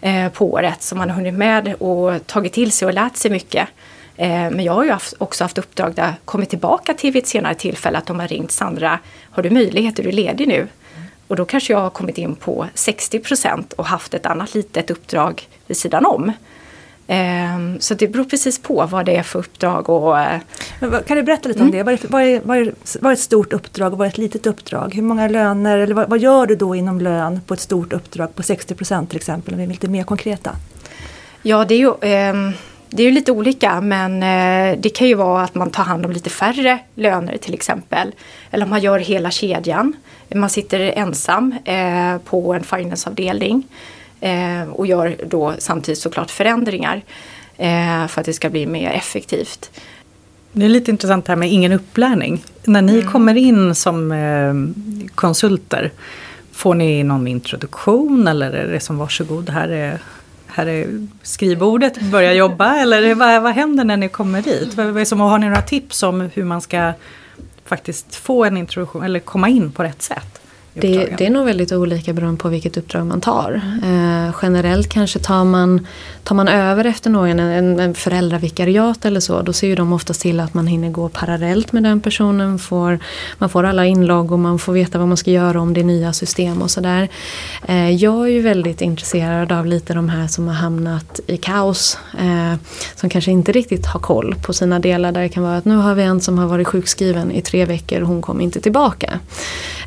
[0.00, 3.30] eh, på året som man har hunnit med och tagit till sig och lärt sig
[3.30, 3.68] mycket.
[4.16, 7.54] Eh, men jag har ju också haft uppdrag där kommit tillbaka till vid ett senare
[7.54, 8.98] tillfälle att de har ringt Sandra,
[9.30, 10.66] har du möjlighet, är du ledig nu?
[11.30, 14.90] Och då kanske jag har kommit in på 60 procent och haft ett annat litet
[14.90, 16.32] uppdrag vid sidan om.
[17.06, 19.88] Ehm, så det beror precis på vad det är för uppdrag.
[19.88, 20.40] Och, eh,
[20.80, 21.78] kan du berätta lite om mm.
[21.78, 21.82] det?
[21.82, 24.18] Vad är, vad, är, vad, är, vad är ett stort uppdrag och vad är ett
[24.18, 24.94] litet uppdrag?
[24.94, 28.34] Hur många löner, eller vad, vad gör du då inom lön på ett stort uppdrag
[28.34, 29.54] på 60 procent till exempel?
[29.54, 30.56] Om vi är lite mer konkreta.
[31.42, 32.34] Ja, det är ju eh,
[32.90, 36.12] det är lite olika men eh, det kan ju vara att man tar hand om
[36.12, 38.12] lite färre löner till exempel.
[38.50, 39.92] Eller om man gör hela kedjan.
[40.34, 43.66] Man sitter ensam eh, på en financeavdelning
[44.20, 47.02] eh, och gör då samtidigt såklart förändringar
[48.08, 49.70] för att det ska bli mer effektivt.
[50.52, 52.44] Det är lite intressant det här med ingen upplärning.
[52.64, 53.12] När ni mm.
[53.12, 54.14] kommer in som
[55.14, 55.90] konsulter,
[56.52, 59.98] får ni någon introduktion eller är det som varsågod, här är,
[60.54, 64.74] här är skrivbordet, börja jobba eller vad, vad händer när ni kommer dit?
[65.20, 66.92] har ni några tips om hur man ska
[67.64, 70.40] faktiskt få en introduktion eller komma in på rätt sätt?
[70.74, 73.60] Det, det, är nog väldigt olika beroende på vilket uppdrag man tar.
[73.84, 75.86] Eh, generellt kanske tar man,
[76.24, 80.20] tar man över efter någon, en, en föräldravikariat eller så, då ser ju de oftast
[80.20, 82.58] till att man hinner gå parallellt med den personen.
[82.58, 82.98] Får,
[83.38, 85.84] man får alla inlogg och man får veta vad man ska göra om det är
[85.84, 87.08] nya system och sådär.
[87.68, 91.98] Eh, jag är ju väldigt intresserad av lite de här som har hamnat i kaos.
[92.18, 92.58] Eh,
[92.94, 95.12] som kanske inte riktigt har koll på sina delar.
[95.12, 97.64] Där det kan vara att nu har vi en som har varit sjukskriven i tre
[97.64, 99.18] veckor och hon kom inte tillbaka.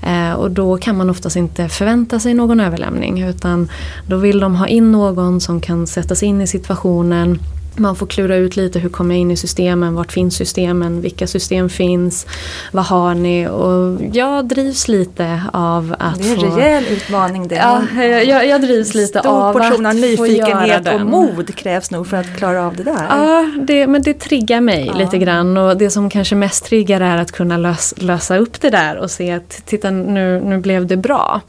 [0.02, 3.69] Eh, och då kan man oftast inte förvänta sig någon överlämning utan
[4.07, 7.39] då vill de ha in någon som kan sätta sig in i situationen
[7.79, 11.27] man får klura ut lite hur kommer jag in i systemen, vart finns systemen, vilka
[11.27, 12.25] system finns,
[12.71, 13.47] vad har ni?
[13.47, 16.23] Och jag drivs lite av att få...
[16.23, 16.57] Det är en få...
[16.57, 17.55] rejäl utmaning det.
[17.55, 22.17] Ja, jag, jag drivs lite av portion av att nyfikenhet och mod krävs nog för
[22.17, 23.05] att klara av det där.
[23.09, 24.93] Ja, det, men det triggar mig Ja.
[24.93, 28.69] lite grann och det som kanske mest triggar är att kunna lös, lösa upp det
[28.69, 31.41] där och se att titta nu, nu blev det bra.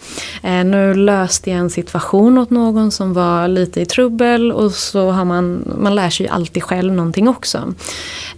[0.42, 5.10] Eh, nu löste jag en situation åt någon som var lite i trubbel och så
[5.10, 7.74] har man, man lär sig ju alltid själv någonting också.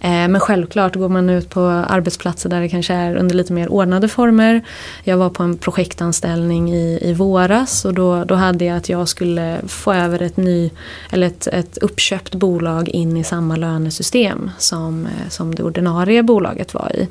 [0.00, 3.68] Eh, men självklart går man ut på arbetsplatser där det kanske är under lite mer
[3.68, 4.62] ordnade former.
[5.04, 9.08] Jag var på en projektanställning i, i våras och då, då hade jag att jag
[9.08, 10.70] skulle få över ett, ny,
[11.10, 16.74] eller ett, ett uppköpt bolag in i samma lönesystem som, eh, som det ordinarie bolaget
[16.74, 17.08] var i.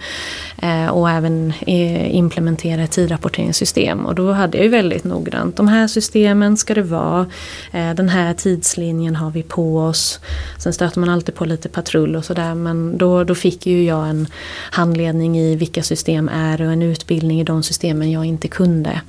[0.61, 4.05] Eh, och även implementera ett tidrapporteringssystem.
[4.05, 7.25] Och då hade jag ju väldigt noggrant, de här systemen ska det vara,
[7.71, 10.19] den här tidslinjen har vi på oss.
[10.57, 14.07] Sen stöter man alltid på lite patrull och sådär men då, då fick ju jag
[14.09, 14.27] en
[14.71, 19.01] handledning i vilka system är och en utbildning i de systemen jag inte kunde.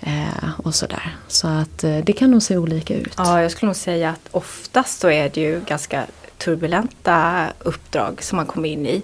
[0.00, 1.16] Eh, och sådär.
[1.28, 3.14] Så att eh, det kan nog se olika ut.
[3.16, 6.06] Ja, jag skulle nog säga att oftast så är det ju ganska
[6.38, 9.02] turbulenta uppdrag som man kommer in i.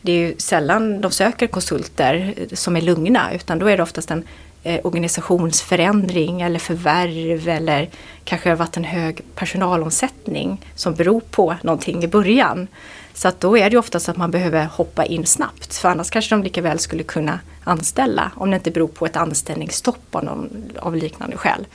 [0.00, 4.10] Det är ju sällan de söker konsulter som är lugna utan då är det oftast
[4.10, 4.24] en
[4.62, 7.88] eh, organisationsförändring eller förvärv eller
[8.24, 12.68] kanske har varit en hög personalomsättning som beror på någonting i början.
[13.14, 16.10] Så att då är det ju oftast att man behöver hoppa in snabbt för annars
[16.10, 20.24] kanske de lika väl skulle kunna anställa om det inte beror på ett anställningsstopp av,
[20.24, 21.66] någon, av liknande skäl.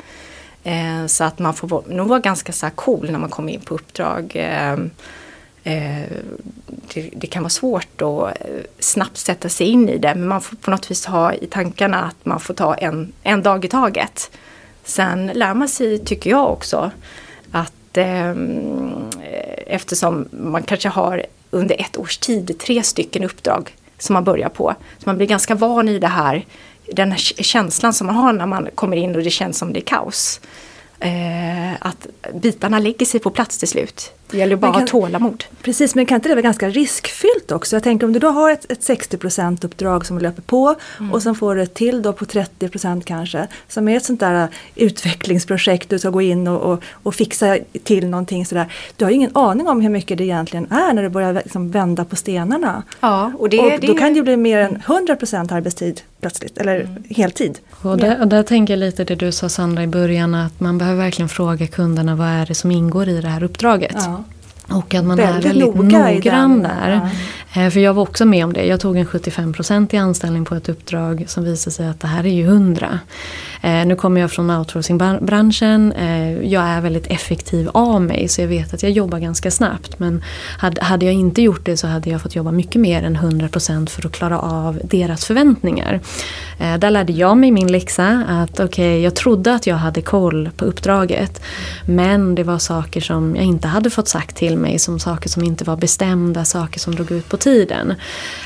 [0.64, 3.62] Eh, så att man får nog vara ganska så här cool när man kommer in
[3.62, 4.32] på uppdrag.
[4.36, 4.78] Eh,
[5.64, 6.04] Eh,
[6.94, 10.42] det, det kan vara svårt att eh, snabbt sätta sig in i det men man
[10.42, 13.68] får på något vis ha i tankarna att man får ta en, en dag i
[13.68, 14.32] taget.
[14.84, 16.92] Sen lär man sig, tycker jag också,
[17.52, 18.34] att eh,
[19.68, 24.76] eftersom man kanske har under ett års tid tre stycken uppdrag som man börjar på.
[24.98, 26.46] Så man blir ganska van i det här,
[26.94, 29.80] den här känslan som man har när man kommer in och det känns som det
[29.80, 30.42] är kaos.
[31.04, 34.12] Eh, att bitarna lägger sig på plats till slut.
[34.32, 35.44] Det gäller bara Men att kan- ha tålamod.
[35.62, 37.76] Precis, men kan inte det vara ganska riskfyllt också?
[37.76, 40.76] Jag tänker om du då har ett, ett 60% uppdrag som löper på
[41.12, 44.48] och sen får du ett till då på 30% kanske som är ett sånt där
[44.76, 48.74] utvecklingsprojekt du ska gå in och, och, och fixa till någonting sådär.
[48.98, 51.72] Du har ju ingen aning om hur mycket det egentligen är när du börjar liksom
[51.72, 52.84] vända på stenarna.
[53.00, 56.58] Ja, och det, och det då kan det ju bli mer än 100% arbetstid plötsligt,
[56.58, 57.60] eller heltid.
[57.82, 60.78] Och där, och där tänker jag lite det du sa Sandra i början att man
[60.78, 63.96] behöver verkligen fråga kunderna vad är det som ingår i det här uppdraget.
[63.96, 64.24] Ja.
[64.70, 67.10] Och att man Väldigt är väldigt noga noggrann där.
[67.56, 68.66] Eh, För jag var också med om det.
[68.66, 72.26] Jag tog en 75% i anställning på ett uppdrag som visade sig att det här
[72.26, 73.00] är ju 100.
[73.62, 75.92] Eh, Nu kommer jag från outsourcingbranschen.
[75.92, 80.00] Eh, Jag är väldigt effektiv av mig så jag vet att jag jobbar ganska snabbt.
[80.00, 80.24] Men
[80.58, 84.06] hade, jag inte gjort det så hade jag fått jobba mycket mer än 100% för
[84.06, 86.00] att klara av deras förväntningar.
[86.78, 90.66] Där lärde jag mig min läxa att okej, jag trodde att jag hade koll på
[90.66, 91.42] uppdraget.
[91.86, 94.80] Men det var saker som jag inte hade fått sagt till mig.
[94.80, 97.94] Som saker som inte var bestämda, saker som drog ut på tiden.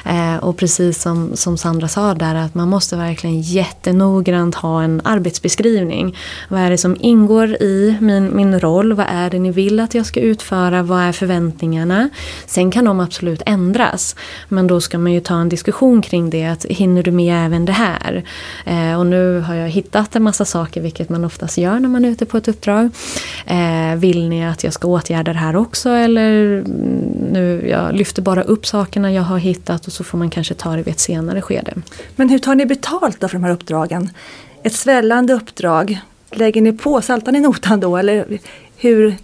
[0.05, 5.01] Eh, och precis som, som Sandra sa där att man måste verkligen jättenoggrant ha en
[5.03, 6.15] arbetsbeskrivning.
[6.49, 8.93] Vad är det som ingår i min, min roll?
[8.93, 10.83] Vad är det ni vill att jag ska utföra?
[10.83, 12.09] Vad är förväntningarna?
[12.45, 14.15] Sen kan de absolut ändras.
[14.49, 16.45] Men då ska man ju ta en diskussion kring det.
[16.45, 18.23] Att hinner du med även det här?
[18.65, 22.05] Eh, och nu har jag hittat en massa saker, vilket man oftast gör när man
[22.05, 22.89] är ute på ett uppdrag.
[23.45, 25.89] Eh, vill ni att jag ska åtgärda det här också?
[25.97, 26.65] Eller mm,
[27.31, 30.75] nu, jag lyfter bara upp sakerna jag har hittat och så får man kanske ta
[30.75, 31.73] det vid ett senare skede.
[32.15, 34.09] Men hur tar ni betalt då för de här uppdragen?
[34.63, 35.99] Ett svällande uppdrag,
[36.31, 38.39] lägger ni på, saltar ni notan då eller
[38.75, 39.17] hur,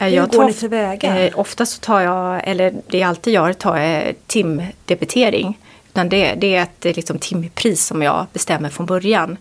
[0.00, 1.26] Eh, hur jag går tar ni tillväga?
[1.26, 5.58] Eh, ofta så tar jag, eller det jag alltid gör, tar jag timdebitering.
[5.88, 9.36] Utan det, det är ett eh, liksom, timpris som jag bestämmer från början.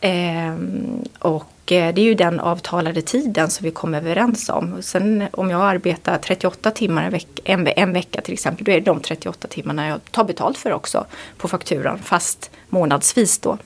[0.00, 4.82] Ehm, och eh, det är ju den avtalade tiden som vi kom överens om.
[4.82, 8.74] Sen om jag arbetar 38 timmar en, veck, en, en vecka till exempel, då är
[8.74, 13.58] det de 38 timmarna jag tar betalt för också på fakturan, fast månadsvis då.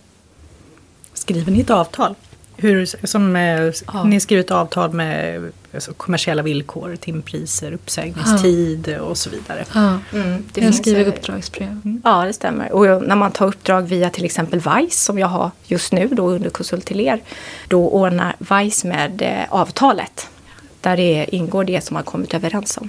[1.15, 2.15] skriver ni ett avtal?
[2.57, 4.05] Hur, som, eh, Ja.
[4.05, 9.65] Ni skriver ett avtal med alltså, kommersiella villkor, timpriser, uppsägningstid och så vidare.
[9.75, 11.81] Ja, Mm, det jag skriver uppdragsbrev.
[12.05, 12.73] Ja, det stämmer.
[12.73, 16.09] Och jag- när man tar uppdrag via till exempel VICE som jag har just nu
[16.09, 17.21] då under konsult till er.
[17.69, 20.29] Då ordnar VICE med eh, avtalet.
[20.81, 22.89] Där det ingår det som man kommit överens om.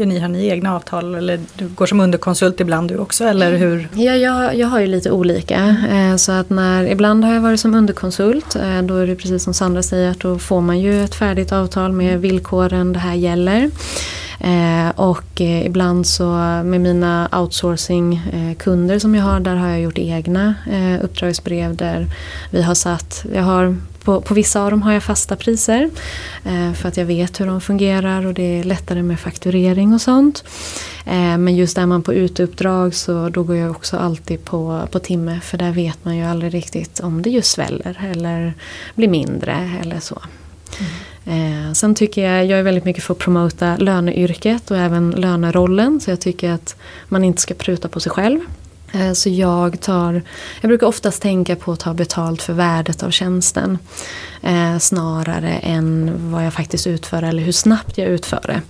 [0.00, 3.56] Gör ni, har ni egna avtal eller du går som underkonsult ibland du också eller
[3.56, 3.88] hur?
[3.94, 5.76] Ja, jag, jag har ju lite olika.
[5.90, 8.56] Eh, så att när, ibland har jag varit som underkonsult.
[8.56, 11.52] Eh, då är det precis som Sandra säger att då får man ju ett färdigt
[11.52, 13.70] avtal med villkoren det här gäller.
[14.40, 16.24] Eh, och eh, ibland så
[16.64, 20.54] med mina outsourcingkunder eh, som jag har, där har jag gjort egna
[21.02, 22.06] uppdragsbrev där
[22.50, 23.76] vi har satt, jag har
[24.10, 25.90] på, på vissa av dem har jag fasta priser
[26.44, 30.00] eh, för att jag vet hur de fungerar och det är lättare med fakturering och
[30.00, 30.44] sånt.
[31.06, 34.98] Eh, men just är man på uteuppdrag så då går jag också alltid på, på
[34.98, 38.54] timme för där vet man ju aldrig riktigt om det just sväller eller
[38.94, 40.22] blir mindre eller så.
[41.24, 46.00] Eh, sen tycker jag, jag är väldigt mycket för att promota löneyrket och även lönerollen
[46.00, 46.76] så jag tycker att
[47.08, 48.40] man inte ska pruta på sig själv.
[48.92, 50.22] Eh, Så jag tar,
[50.60, 53.78] jag brukar oftast tänka på att ta betalt för värdet av tjänsten.
[54.42, 58.62] Eh, snarare än vad jag faktiskt utför eller hur snabbt jag utför det.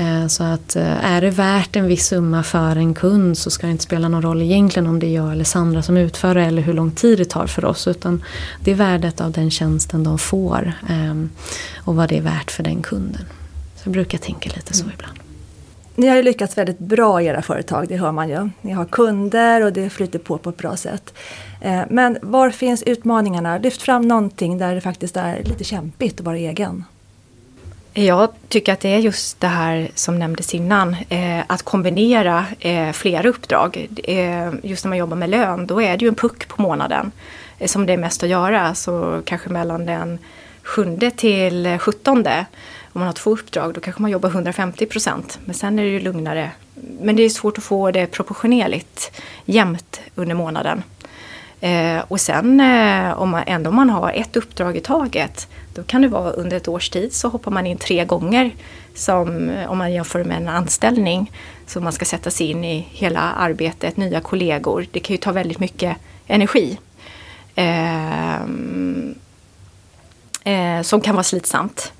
[0.00, 3.66] Eh, så att eh, är det värt en viss summa för en kund så ska
[3.66, 6.42] det inte spela någon roll egentligen om det är jag eller Sandra som utför det
[6.42, 7.86] eller hur lång tid det tar för oss.
[7.88, 8.22] Utan
[8.60, 11.14] det är värdet av den tjänsten de får eh,
[11.84, 13.24] och vad det är värt för den kunden.
[13.76, 15.18] Så jag brukar tänka lite så ibland.
[15.98, 18.48] Ni har ju lyckats väldigt bra i era företag, det hör man ju.
[18.60, 21.14] Ni har kunder och det flyter på på ett bra sätt.
[21.60, 23.58] Eh, men var finns utmaningarna?
[23.58, 26.84] Lyft fram någonting där det faktiskt är lite kämpigt att vara egen.
[27.92, 32.92] Jag tycker att det är just det här som nämndes innan, eh, att kombinera eh,
[32.92, 33.88] flera uppdrag.
[34.04, 37.12] Eh, just när man jobbar med lön, då är det ju en puck på månaden
[37.58, 38.74] eh, som det är mest att göra.
[38.74, 40.18] Så kanske mellan den
[40.62, 42.46] sjunde till sjuttonde,
[42.98, 45.38] om man har två uppdrag, då kanske man jobbar 150 procent.
[45.44, 46.50] Men sen är det ju lugnare.
[47.00, 50.82] Men det är svårt att få det proportionerligt jämnt under månaden.
[51.60, 55.82] Eh, och sen eh, om man, ändå om man har ett uppdrag i taget då
[55.82, 58.50] kan det vara under ett års tid så hoppar man in tre gånger
[58.94, 61.32] som eh, om man jämför med en anställning.
[61.66, 64.86] Så man ska sätta sig in i hela arbetet, nya kollegor.
[64.90, 66.78] Det kan ju ta väldigt mycket energi.
[67.54, 69.14] Ehm,
[70.44, 71.92] eh, som kan vara slitsamt.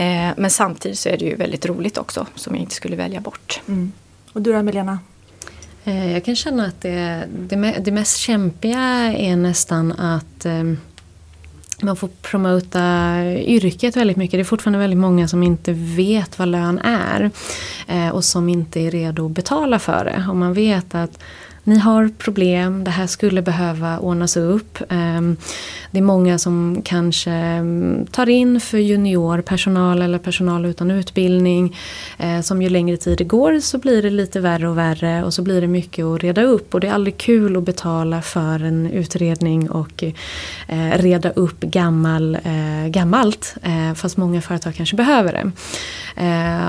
[0.00, 3.20] Eh, men samtidigt så är det ju väldigt roligt också som jag inte skulle välja
[3.20, 3.60] bort.
[4.32, 4.98] Och du då Milena?
[5.84, 8.80] Eh, Jag kan känna att det, det, det mest kämpiga
[9.16, 10.62] är nästan att eh,
[11.82, 14.38] man får promota yrket väldigt mycket.
[14.38, 17.30] Det är fortfarande väldigt många som inte vet vad lön är.
[17.88, 20.26] Eh, och som inte är redo att betala för det.
[20.30, 21.18] Och man vet att
[21.64, 24.78] ni har problem, det här skulle behöva ordnas upp.
[24.88, 25.36] Ehm,
[25.90, 31.76] det är många som kanske mm, tar in för juniorpersonal eller personal utan utbildning.
[32.18, 35.34] Eh, som ju längre tid det går så blir det lite värre och värre och
[35.34, 36.74] så blir det mycket att reda upp.
[36.74, 40.04] Och det är aldrig kul att betala för en utredning och
[40.68, 43.54] eh, reda upp gammal, eh, gammalt.
[43.96, 45.52] Fast många företag kanske behöver det.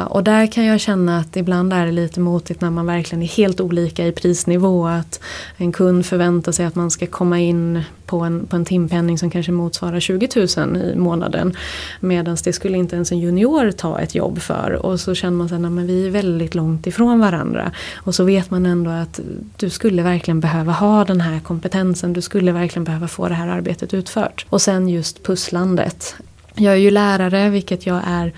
[0.08, 3.28] Och där kan jag känna att ibland är det lite motigt när man verkligen är
[3.28, 4.91] helt olika i prisnivå.
[4.92, 5.20] Att
[5.58, 9.30] en kund förväntar sig att man ska komma in på en, på en timpenning som
[9.30, 11.56] kanske motsvarar 20 000 i månaden.
[12.00, 14.86] Medan det skulle inte ens en junior ta ett jobb för.
[14.86, 17.72] Och så känner man sig att vi är väldigt långt ifrån varandra.
[17.96, 19.20] Och så vet man ändå att
[19.58, 22.14] du skulle verkligen behöva ha den här kompetensen.
[22.14, 24.46] Du skulle verkligen behöva få det här arbetet utfört.
[24.50, 26.16] Och sen just pusslandet.
[26.56, 28.34] Jag är ju lärare, vilket jag är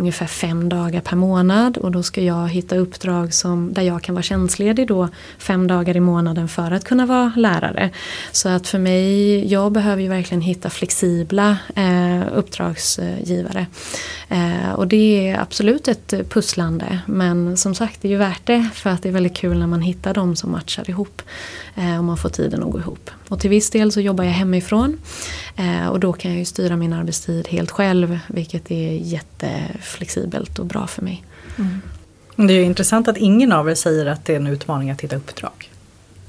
[0.00, 4.14] ungefär fem dagar per månad och då ska jag hitta uppdrag som, där jag kan
[4.14, 5.08] vara tjänstledig då
[5.38, 7.90] fem dagar i månaden för att kunna vara lärare.
[8.32, 13.66] Så att för mig, jag behöver ju verkligen hitta flexibla eh, uppdragsgivare.
[14.28, 18.68] Eh, och det är absolut ett pusslande men som sagt det är ju värt det
[18.74, 21.22] för att det är väldigt kul när man hittar de som matchar ihop
[21.76, 23.10] eh, och man får tiden att gå ihop.
[23.30, 24.98] Och till viss del så jobbar jag hemifrån
[25.56, 30.66] eh, och då kan jag ju styra min arbetstid helt själv vilket är jätteflexibelt och
[30.66, 31.24] bra för mig.
[32.36, 35.00] Det är ju intressant att ingen av er säger att det är en utmaning att
[35.00, 35.70] hitta uppdrag.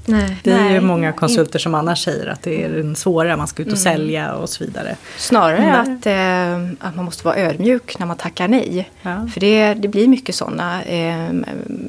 [0.06, 0.36] Nej.
[0.42, 3.62] Det är ju många konsulter som annars säger att det är den svåra, man ska
[3.62, 4.96] ut och sälja och så vidare.
[5.16, 5.80] Snarare Mm.
[5.80, 8.90] att, eh, att man måste vara ödmjuk när man tackar nej.
[9.02, 9.28] Ja.
[9.32, 10.82] För det, det blir mycket sådana.
[10.82, 11.30] Eh,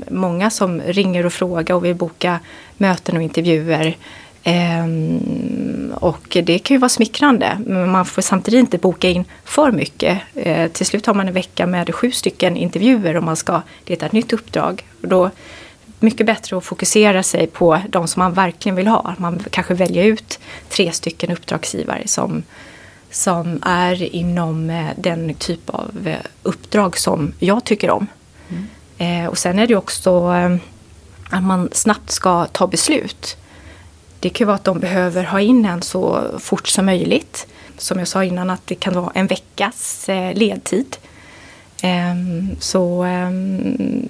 [0.09, 2.39] många som ringer och frågar och vill boka
[2.77, 3.97] möten och intervjuer.
[4.43, 4.85] Eh,
[5.93, 7.57] och det kan ju vara smickrande.
[7.65, 10.21] Men man får samtidigt inte boka in för mycket.
[10.35, 14.05] Eh, till slut har man en vecka med sju stycken intervjuer och man ska leta
[14.05, 14.85] ett nytt uppdrag.
[15.01, 15.29] Och då
[15.99, 19.15] mycket bättre att fokusera sig på de som man verkligen vill ha.
[19.17, 20.39] Man kanske väljer ut
[20.69, 22.43] tre stycken uppdragsgivare som,
[23.11, 28.07] som är inom eh, den typ av eh, uppdrag som jag tycker om.
[28.49, 28.67] Mm.
[28.97, 30.55] Eh, och sen är det också eh,
[31.29, 33.37] att man snabbt ska ta beslut.
[34.23, 37.47] Det kan vara att de behöver ha in en så fort som möjligt.
[37.77, 40.97] Som jag sa innan att det kan vara en veckas eh, ledtid.
[41.81, 44.09] Ehm, så ehm,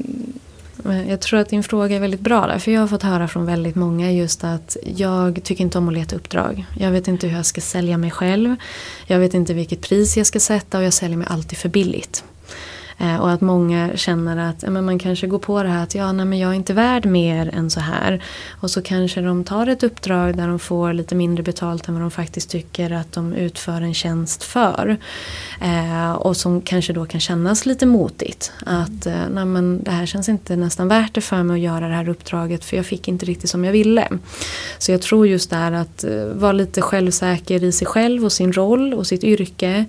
[1.08, 2.60] jag tror att din fråga är väldigt bra där.
[2.60, 5.94] För jag har fått höra från väldigt många just att jag tycker inte om att
[5.94, 6.66] leta uppdrag.
[6.80, 8.56] Jag vet inte hur jag ska sälja mig själv.
[9.08, 12.24] Jag vet inte vilket pris jag ska sätta och jag säljer mig alltid för billigt.
[12.98, 16.12] Eh, och att många känner att men man kanske går på det här att ja,
[16.12, 18.24] nej, men jag är inte värd mer än så här.
[18.62, 22.04] Och så kanske de tar ett uppdrag där de får lite mindre betalt än vad
[22.04, 24.98] de faktiskt tycker att de utför en tjänst för.
[25.62, 28.52] Eh, och som kanske då kan kännas lite motigt.
[28.66, 31.88] Att eh, nej, men det här känns inte nästan värt det för mig att göra
[31.88, 34.08] det här uppdraget för jag fick inte riktigt som jag ville.
[34.78, 38.54] Så jag tror just där att eh, vara lite självsäker i sig själv och sin
[38.54, 39.86] roll och sitt yrke.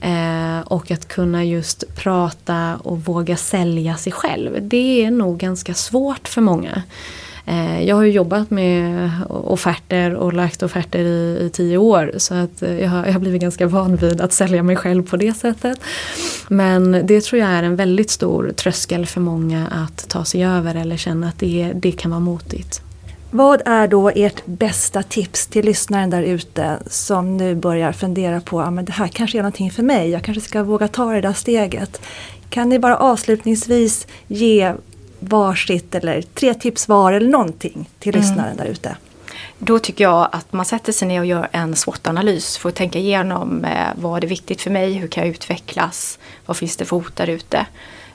[0.00, 2.41] Eh, och att kunna just prata
[2.82, 4.58] och våga sälja sig själv.
[4.68, 6.82] Det är nog ganska svårt för många.
[7.46, 12.34] Eh, jag har ju jobbat med offerter och lagt offerter i, i tio år så
[12.34, 15.16] att eh, jag har, jag har blivit ganska van vid att sälja mig själv på
[15.16, 15.80] det sättet.
[16.48, 20.74] Men det tror jag är en väldigt stor tröskel för många att ta sig över
[20.74, 22.82] eller känna att det, det kan vara motigt.
[23.34, 28.60] Vad är då ert bästa tips till lyssnaren där ute som nu börjar fundera på
[28.60, 31.20] att ah, det här kanske är någonting för mig, jag kanske ska våga ta det
[31.20, 32.00] där steget.
[32.50, 34.74] Kan ni bara avslutningsvis ge
[35.20, 38.20] varsitt eller tre tips var eller någonting till mm.
[38.20, 38.96] lyssnaren där ute?
[39.58, 42.98] Då tycker jag att man sätter sig ner och gör en SWOT-analys för att tänka
[42.98, 46.96] igenom eh, vad är viktigt för mig, hur kan jag utvecklas, vad finns det för
[46.96, 47.66] hot där ute.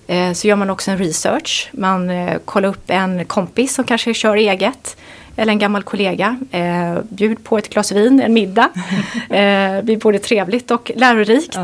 [0.07, 1.69] Eh, så gör man också en research.
[1.73, 4.97] Man eh, kollar upp en kompis som kanske kör eget.
[5.35, 6.37] Eller en gammal kollega.
[6.51, 8.69] Eh, bjud på ett glas vin, en middag.
[9.29, 11.57] Det blir både trevligt och lärorikt.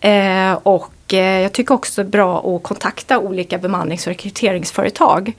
[0.00, 0.56] Ja.
[0.62, 5.32] Och jag tycker också det är bra att kontakta olika bemannings och rekryteringsföretag.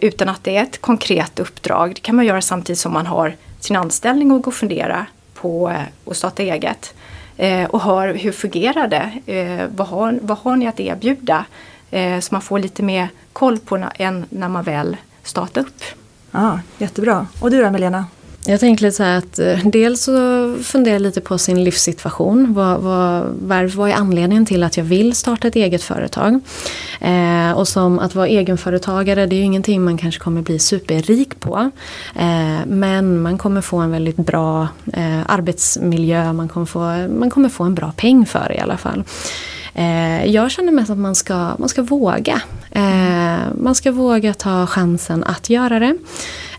[0.00, 1.94] Utan att det är ett konkret uppdrag.
[1.94, 5.72] Det kan man göra samtidigt som man har sin anställning och gå och fundera på
[6.06, 6.94] att starta eget
[7.40, 9.32] eh, och hör hur fungerar det?
[9.32, 11.44] Eh, vad, har, vad har ni att erbjuda?
[11.90, 15.82] Eh, så man får lite mer koll på na, än när man väl startar upp.
[16.30, 17.26] Ja, jättebra.
[17.40, 18.06] Och du då Melena?
[18.46, 20.12] Jag tänker lite så här att eh, dels så
[20.62, 22.54] funderar jag lite på sin livssituation.
[22.54, 26.40] Vad, vad, vad är anledningen till att jag vill starta ett eget företag?
[27.00, 31.40] Eh, och som att vara egenföretagare det är ju ingenting man kanske kommer bli superrik
[31.40, 31.70] på.
[32.14, 37.48] Eh, men man kommer få en väldigt bra eh, arbetsmiljö, man kommer, få, man kommer
[37.48, 39.04] få en bra peng för det i alla fall.
[39.80, 42.42] Eh, jag känner mest att man ska, man ska våga.
[42.70, 45.96] Eh, man ska våga ta chansen att göra det.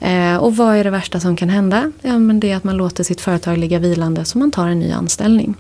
[0.02, 1.92] Eh, och vad är det värsta som kan hända?
[2.02, 4.80] Ja, men det är att man låter sitt företag ligga vilande så man tar en
[4.80, 5.56] ny anställning.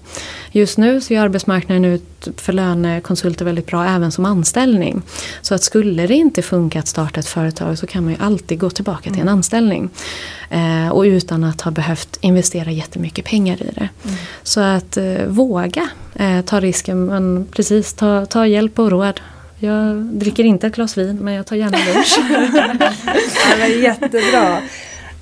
[0.52, 5.02] Just nu ser arbetsmarknaden ut för lönekonsulter väldigt bra även som anställning.
[5.42, 8.60] Så att skulle det inte funka att starta ett företag så kan man ju alltid
[8.60, 9.34] gå tillbaka till en mm.
[9.34, 9.90] anställning.
[10.50, 13.90] Eh, och utan att ha behövt investera jättemycket pengar i det.
[14.04, 14.18] Mm.
[14.44, 15.90] Så att eh, våga
[16.22, 19.22] eh, ta risken, men precis ta, ta hjälp och råd.
[19.60, 22.20] Jag dricker inte ett glas vin men jag tar gärna lunch.
[23.60, 24.58] ja, jättebra.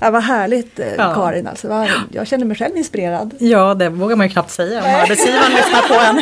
[0.02, 1.14] Ja, vad härligt eh, ja.
[1.14, 3.34] Karin, alltså, jag känner mig själv inspirerad.
[3.39, 6.16] Ja, det vågar man ju knappt säga om arbetsgivaren lyssnar på en.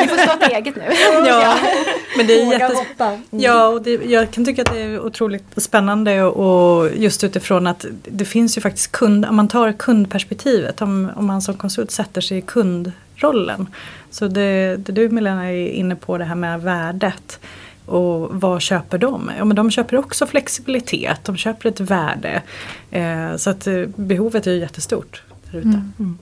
[0.00, 0.82] Ni får starta eget nu.
[1.26, 1.58] Ja,
[2.16, 2.78] men det är jättes...
[2.98, 3.20] Mm.
[3.30, 7.86] Ja, och det, jag kan tycka att det är otroligt spännande och just utifrån att
[8.04, 12.20] det finns ju faktiskt kund, om man tar kundperspektivet, om, om man som konsult sätter
[12.20, 12.42] sig i
[13.16, 13.66] kundrollen.
[14.10, 17.40] Så det, det du Milena är inne på det här med värdet.
[17.86, 19.30] Och vad köper de?
[19.38, 22.42] Ja, men de köper också flexibilitet, de köper ett värde.
[22.90, 25.68] Eh, så att eh, behovet är ju jättestort där ute.
[25.68, 25.92] Mm.
[25.98, 26.18] Mm.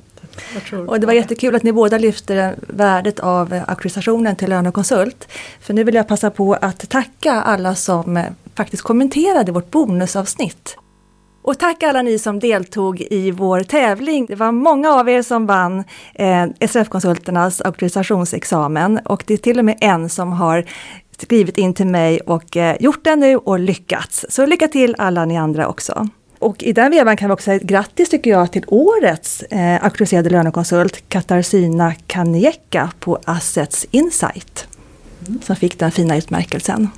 [0.88, 5.28] Och det var jättekul att ni båda lyfte värdet av auktorisationen till lönekonsult.
[5.60, 8.24] För nu vill jag passa på att tacka alla som eh,
[8.54, 10.76] faktiskt kommenterade vårt bonusavsnitt.
[11.44, 14.26] Och tack alla ni som deltog i vår tävling.
[14.26, 15.84] Det var många av er som vann
[16.14, 20.64] eh, SRF-konsulternas auktorisationsexamen och det är till och med en som har
[21.18, 24.26] skrivit in till mig och eh, gjort det nu och lyckats.
[24.28, 26.08] Så lycka till alla ni andra också.
[26.38, 30.30] Och i den vevan kan vi också säga grattis tycker jag till årets eh, auktoriserade
[30.30, 34.66] lönekonsult Katarzyna Kanieka på Assets Insight.
[35.42, 36.88] Som fick den fina utmärkelsen.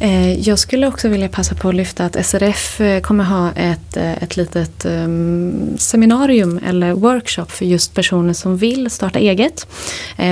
[0.00, 3.96] Eh, jag skulle också vilja passa på att lyfta att SRF eh, kommer ha ett,
[3.96, 9.66] eh, ett litet ehm, seminarium eller workshop för just personer som vill starta eget.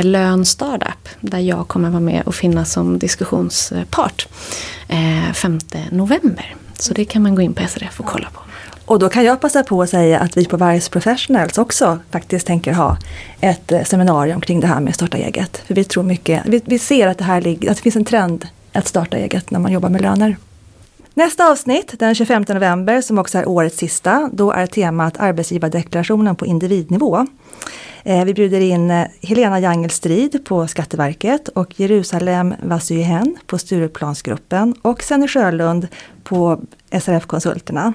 [0.03, 4.29] Lön Startup, där jag kommer vara med och finnas som diskussionspart
[5.35, 5.59] 5
[5.91, 6.55] november.
[6.79, 8.41] Så det kan man gå in på SRF och kolla på.
[8.85, 12.47] Och då kan jag passa på att säga att vi på Vargs Professionals också faktiskt
[12.47, 12.99] tänker ha
[13.41, 15.57] ett seminarium kring det här med starta eget.
[15.67, 18.05] För vi tror mycket, vi, vi ser att det här ligger, att det finns en
[18.05, 20.37] trend att starta eget när man jobbar med löner.
[21.15, 26.47] Nästa avsnitt, den 25 november, som också är årets sista, då är temat arbetsgivardeklarationen på
[26.47, 27.27] individnivå.
[28.03, 35.03] Eh, vi bjuder in eh, Helena Jangelstrid på Skatteverket och Jerusalem Vassyhen på Stureplansgruppen och
[35.03, 35.89] Senny Sjölund
[36.23, 36.61] på
[36.91, 37.93] SRF-konsulterna.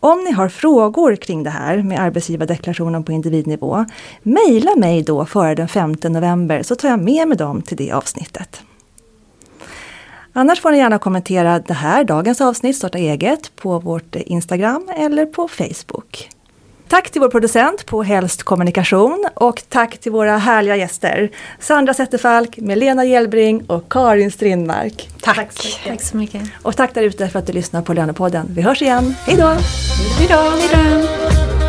[0.00, 3.84] Om ni har frågor kring det här med arbetsgivardeklarationen på individnivå,
[4.22, 7.92] mejla mig då före den 5 november så tar jag med mig dem till det
[7.92, 8.62] avsnittet.
[10.32, 15.26] Annars får ni gärna kommentera det här, dagens avsnitt, Starta eget, på vårt Instagram eller
[15.26, 16.28] på Facebook.
[16.88, 22.56] Tack till vår producent på Helst Kommunikation och tack till våra härliga gäster Sandra Zetterfalk,
[22.56, 25.08] Melena Hjelbring och Karin Strindmark.
[25.20, 25.36] Tack!
[25.36, 26.42] Tack så, tack så mycket.
[26.62, 28.46] Och tack där ute för att du lyssnar på Lönepodden.
[28.54, 29.14] Vi hörs igen.
[29.26, 29.46] Hej då!
[30.18, 31.67] Hej då!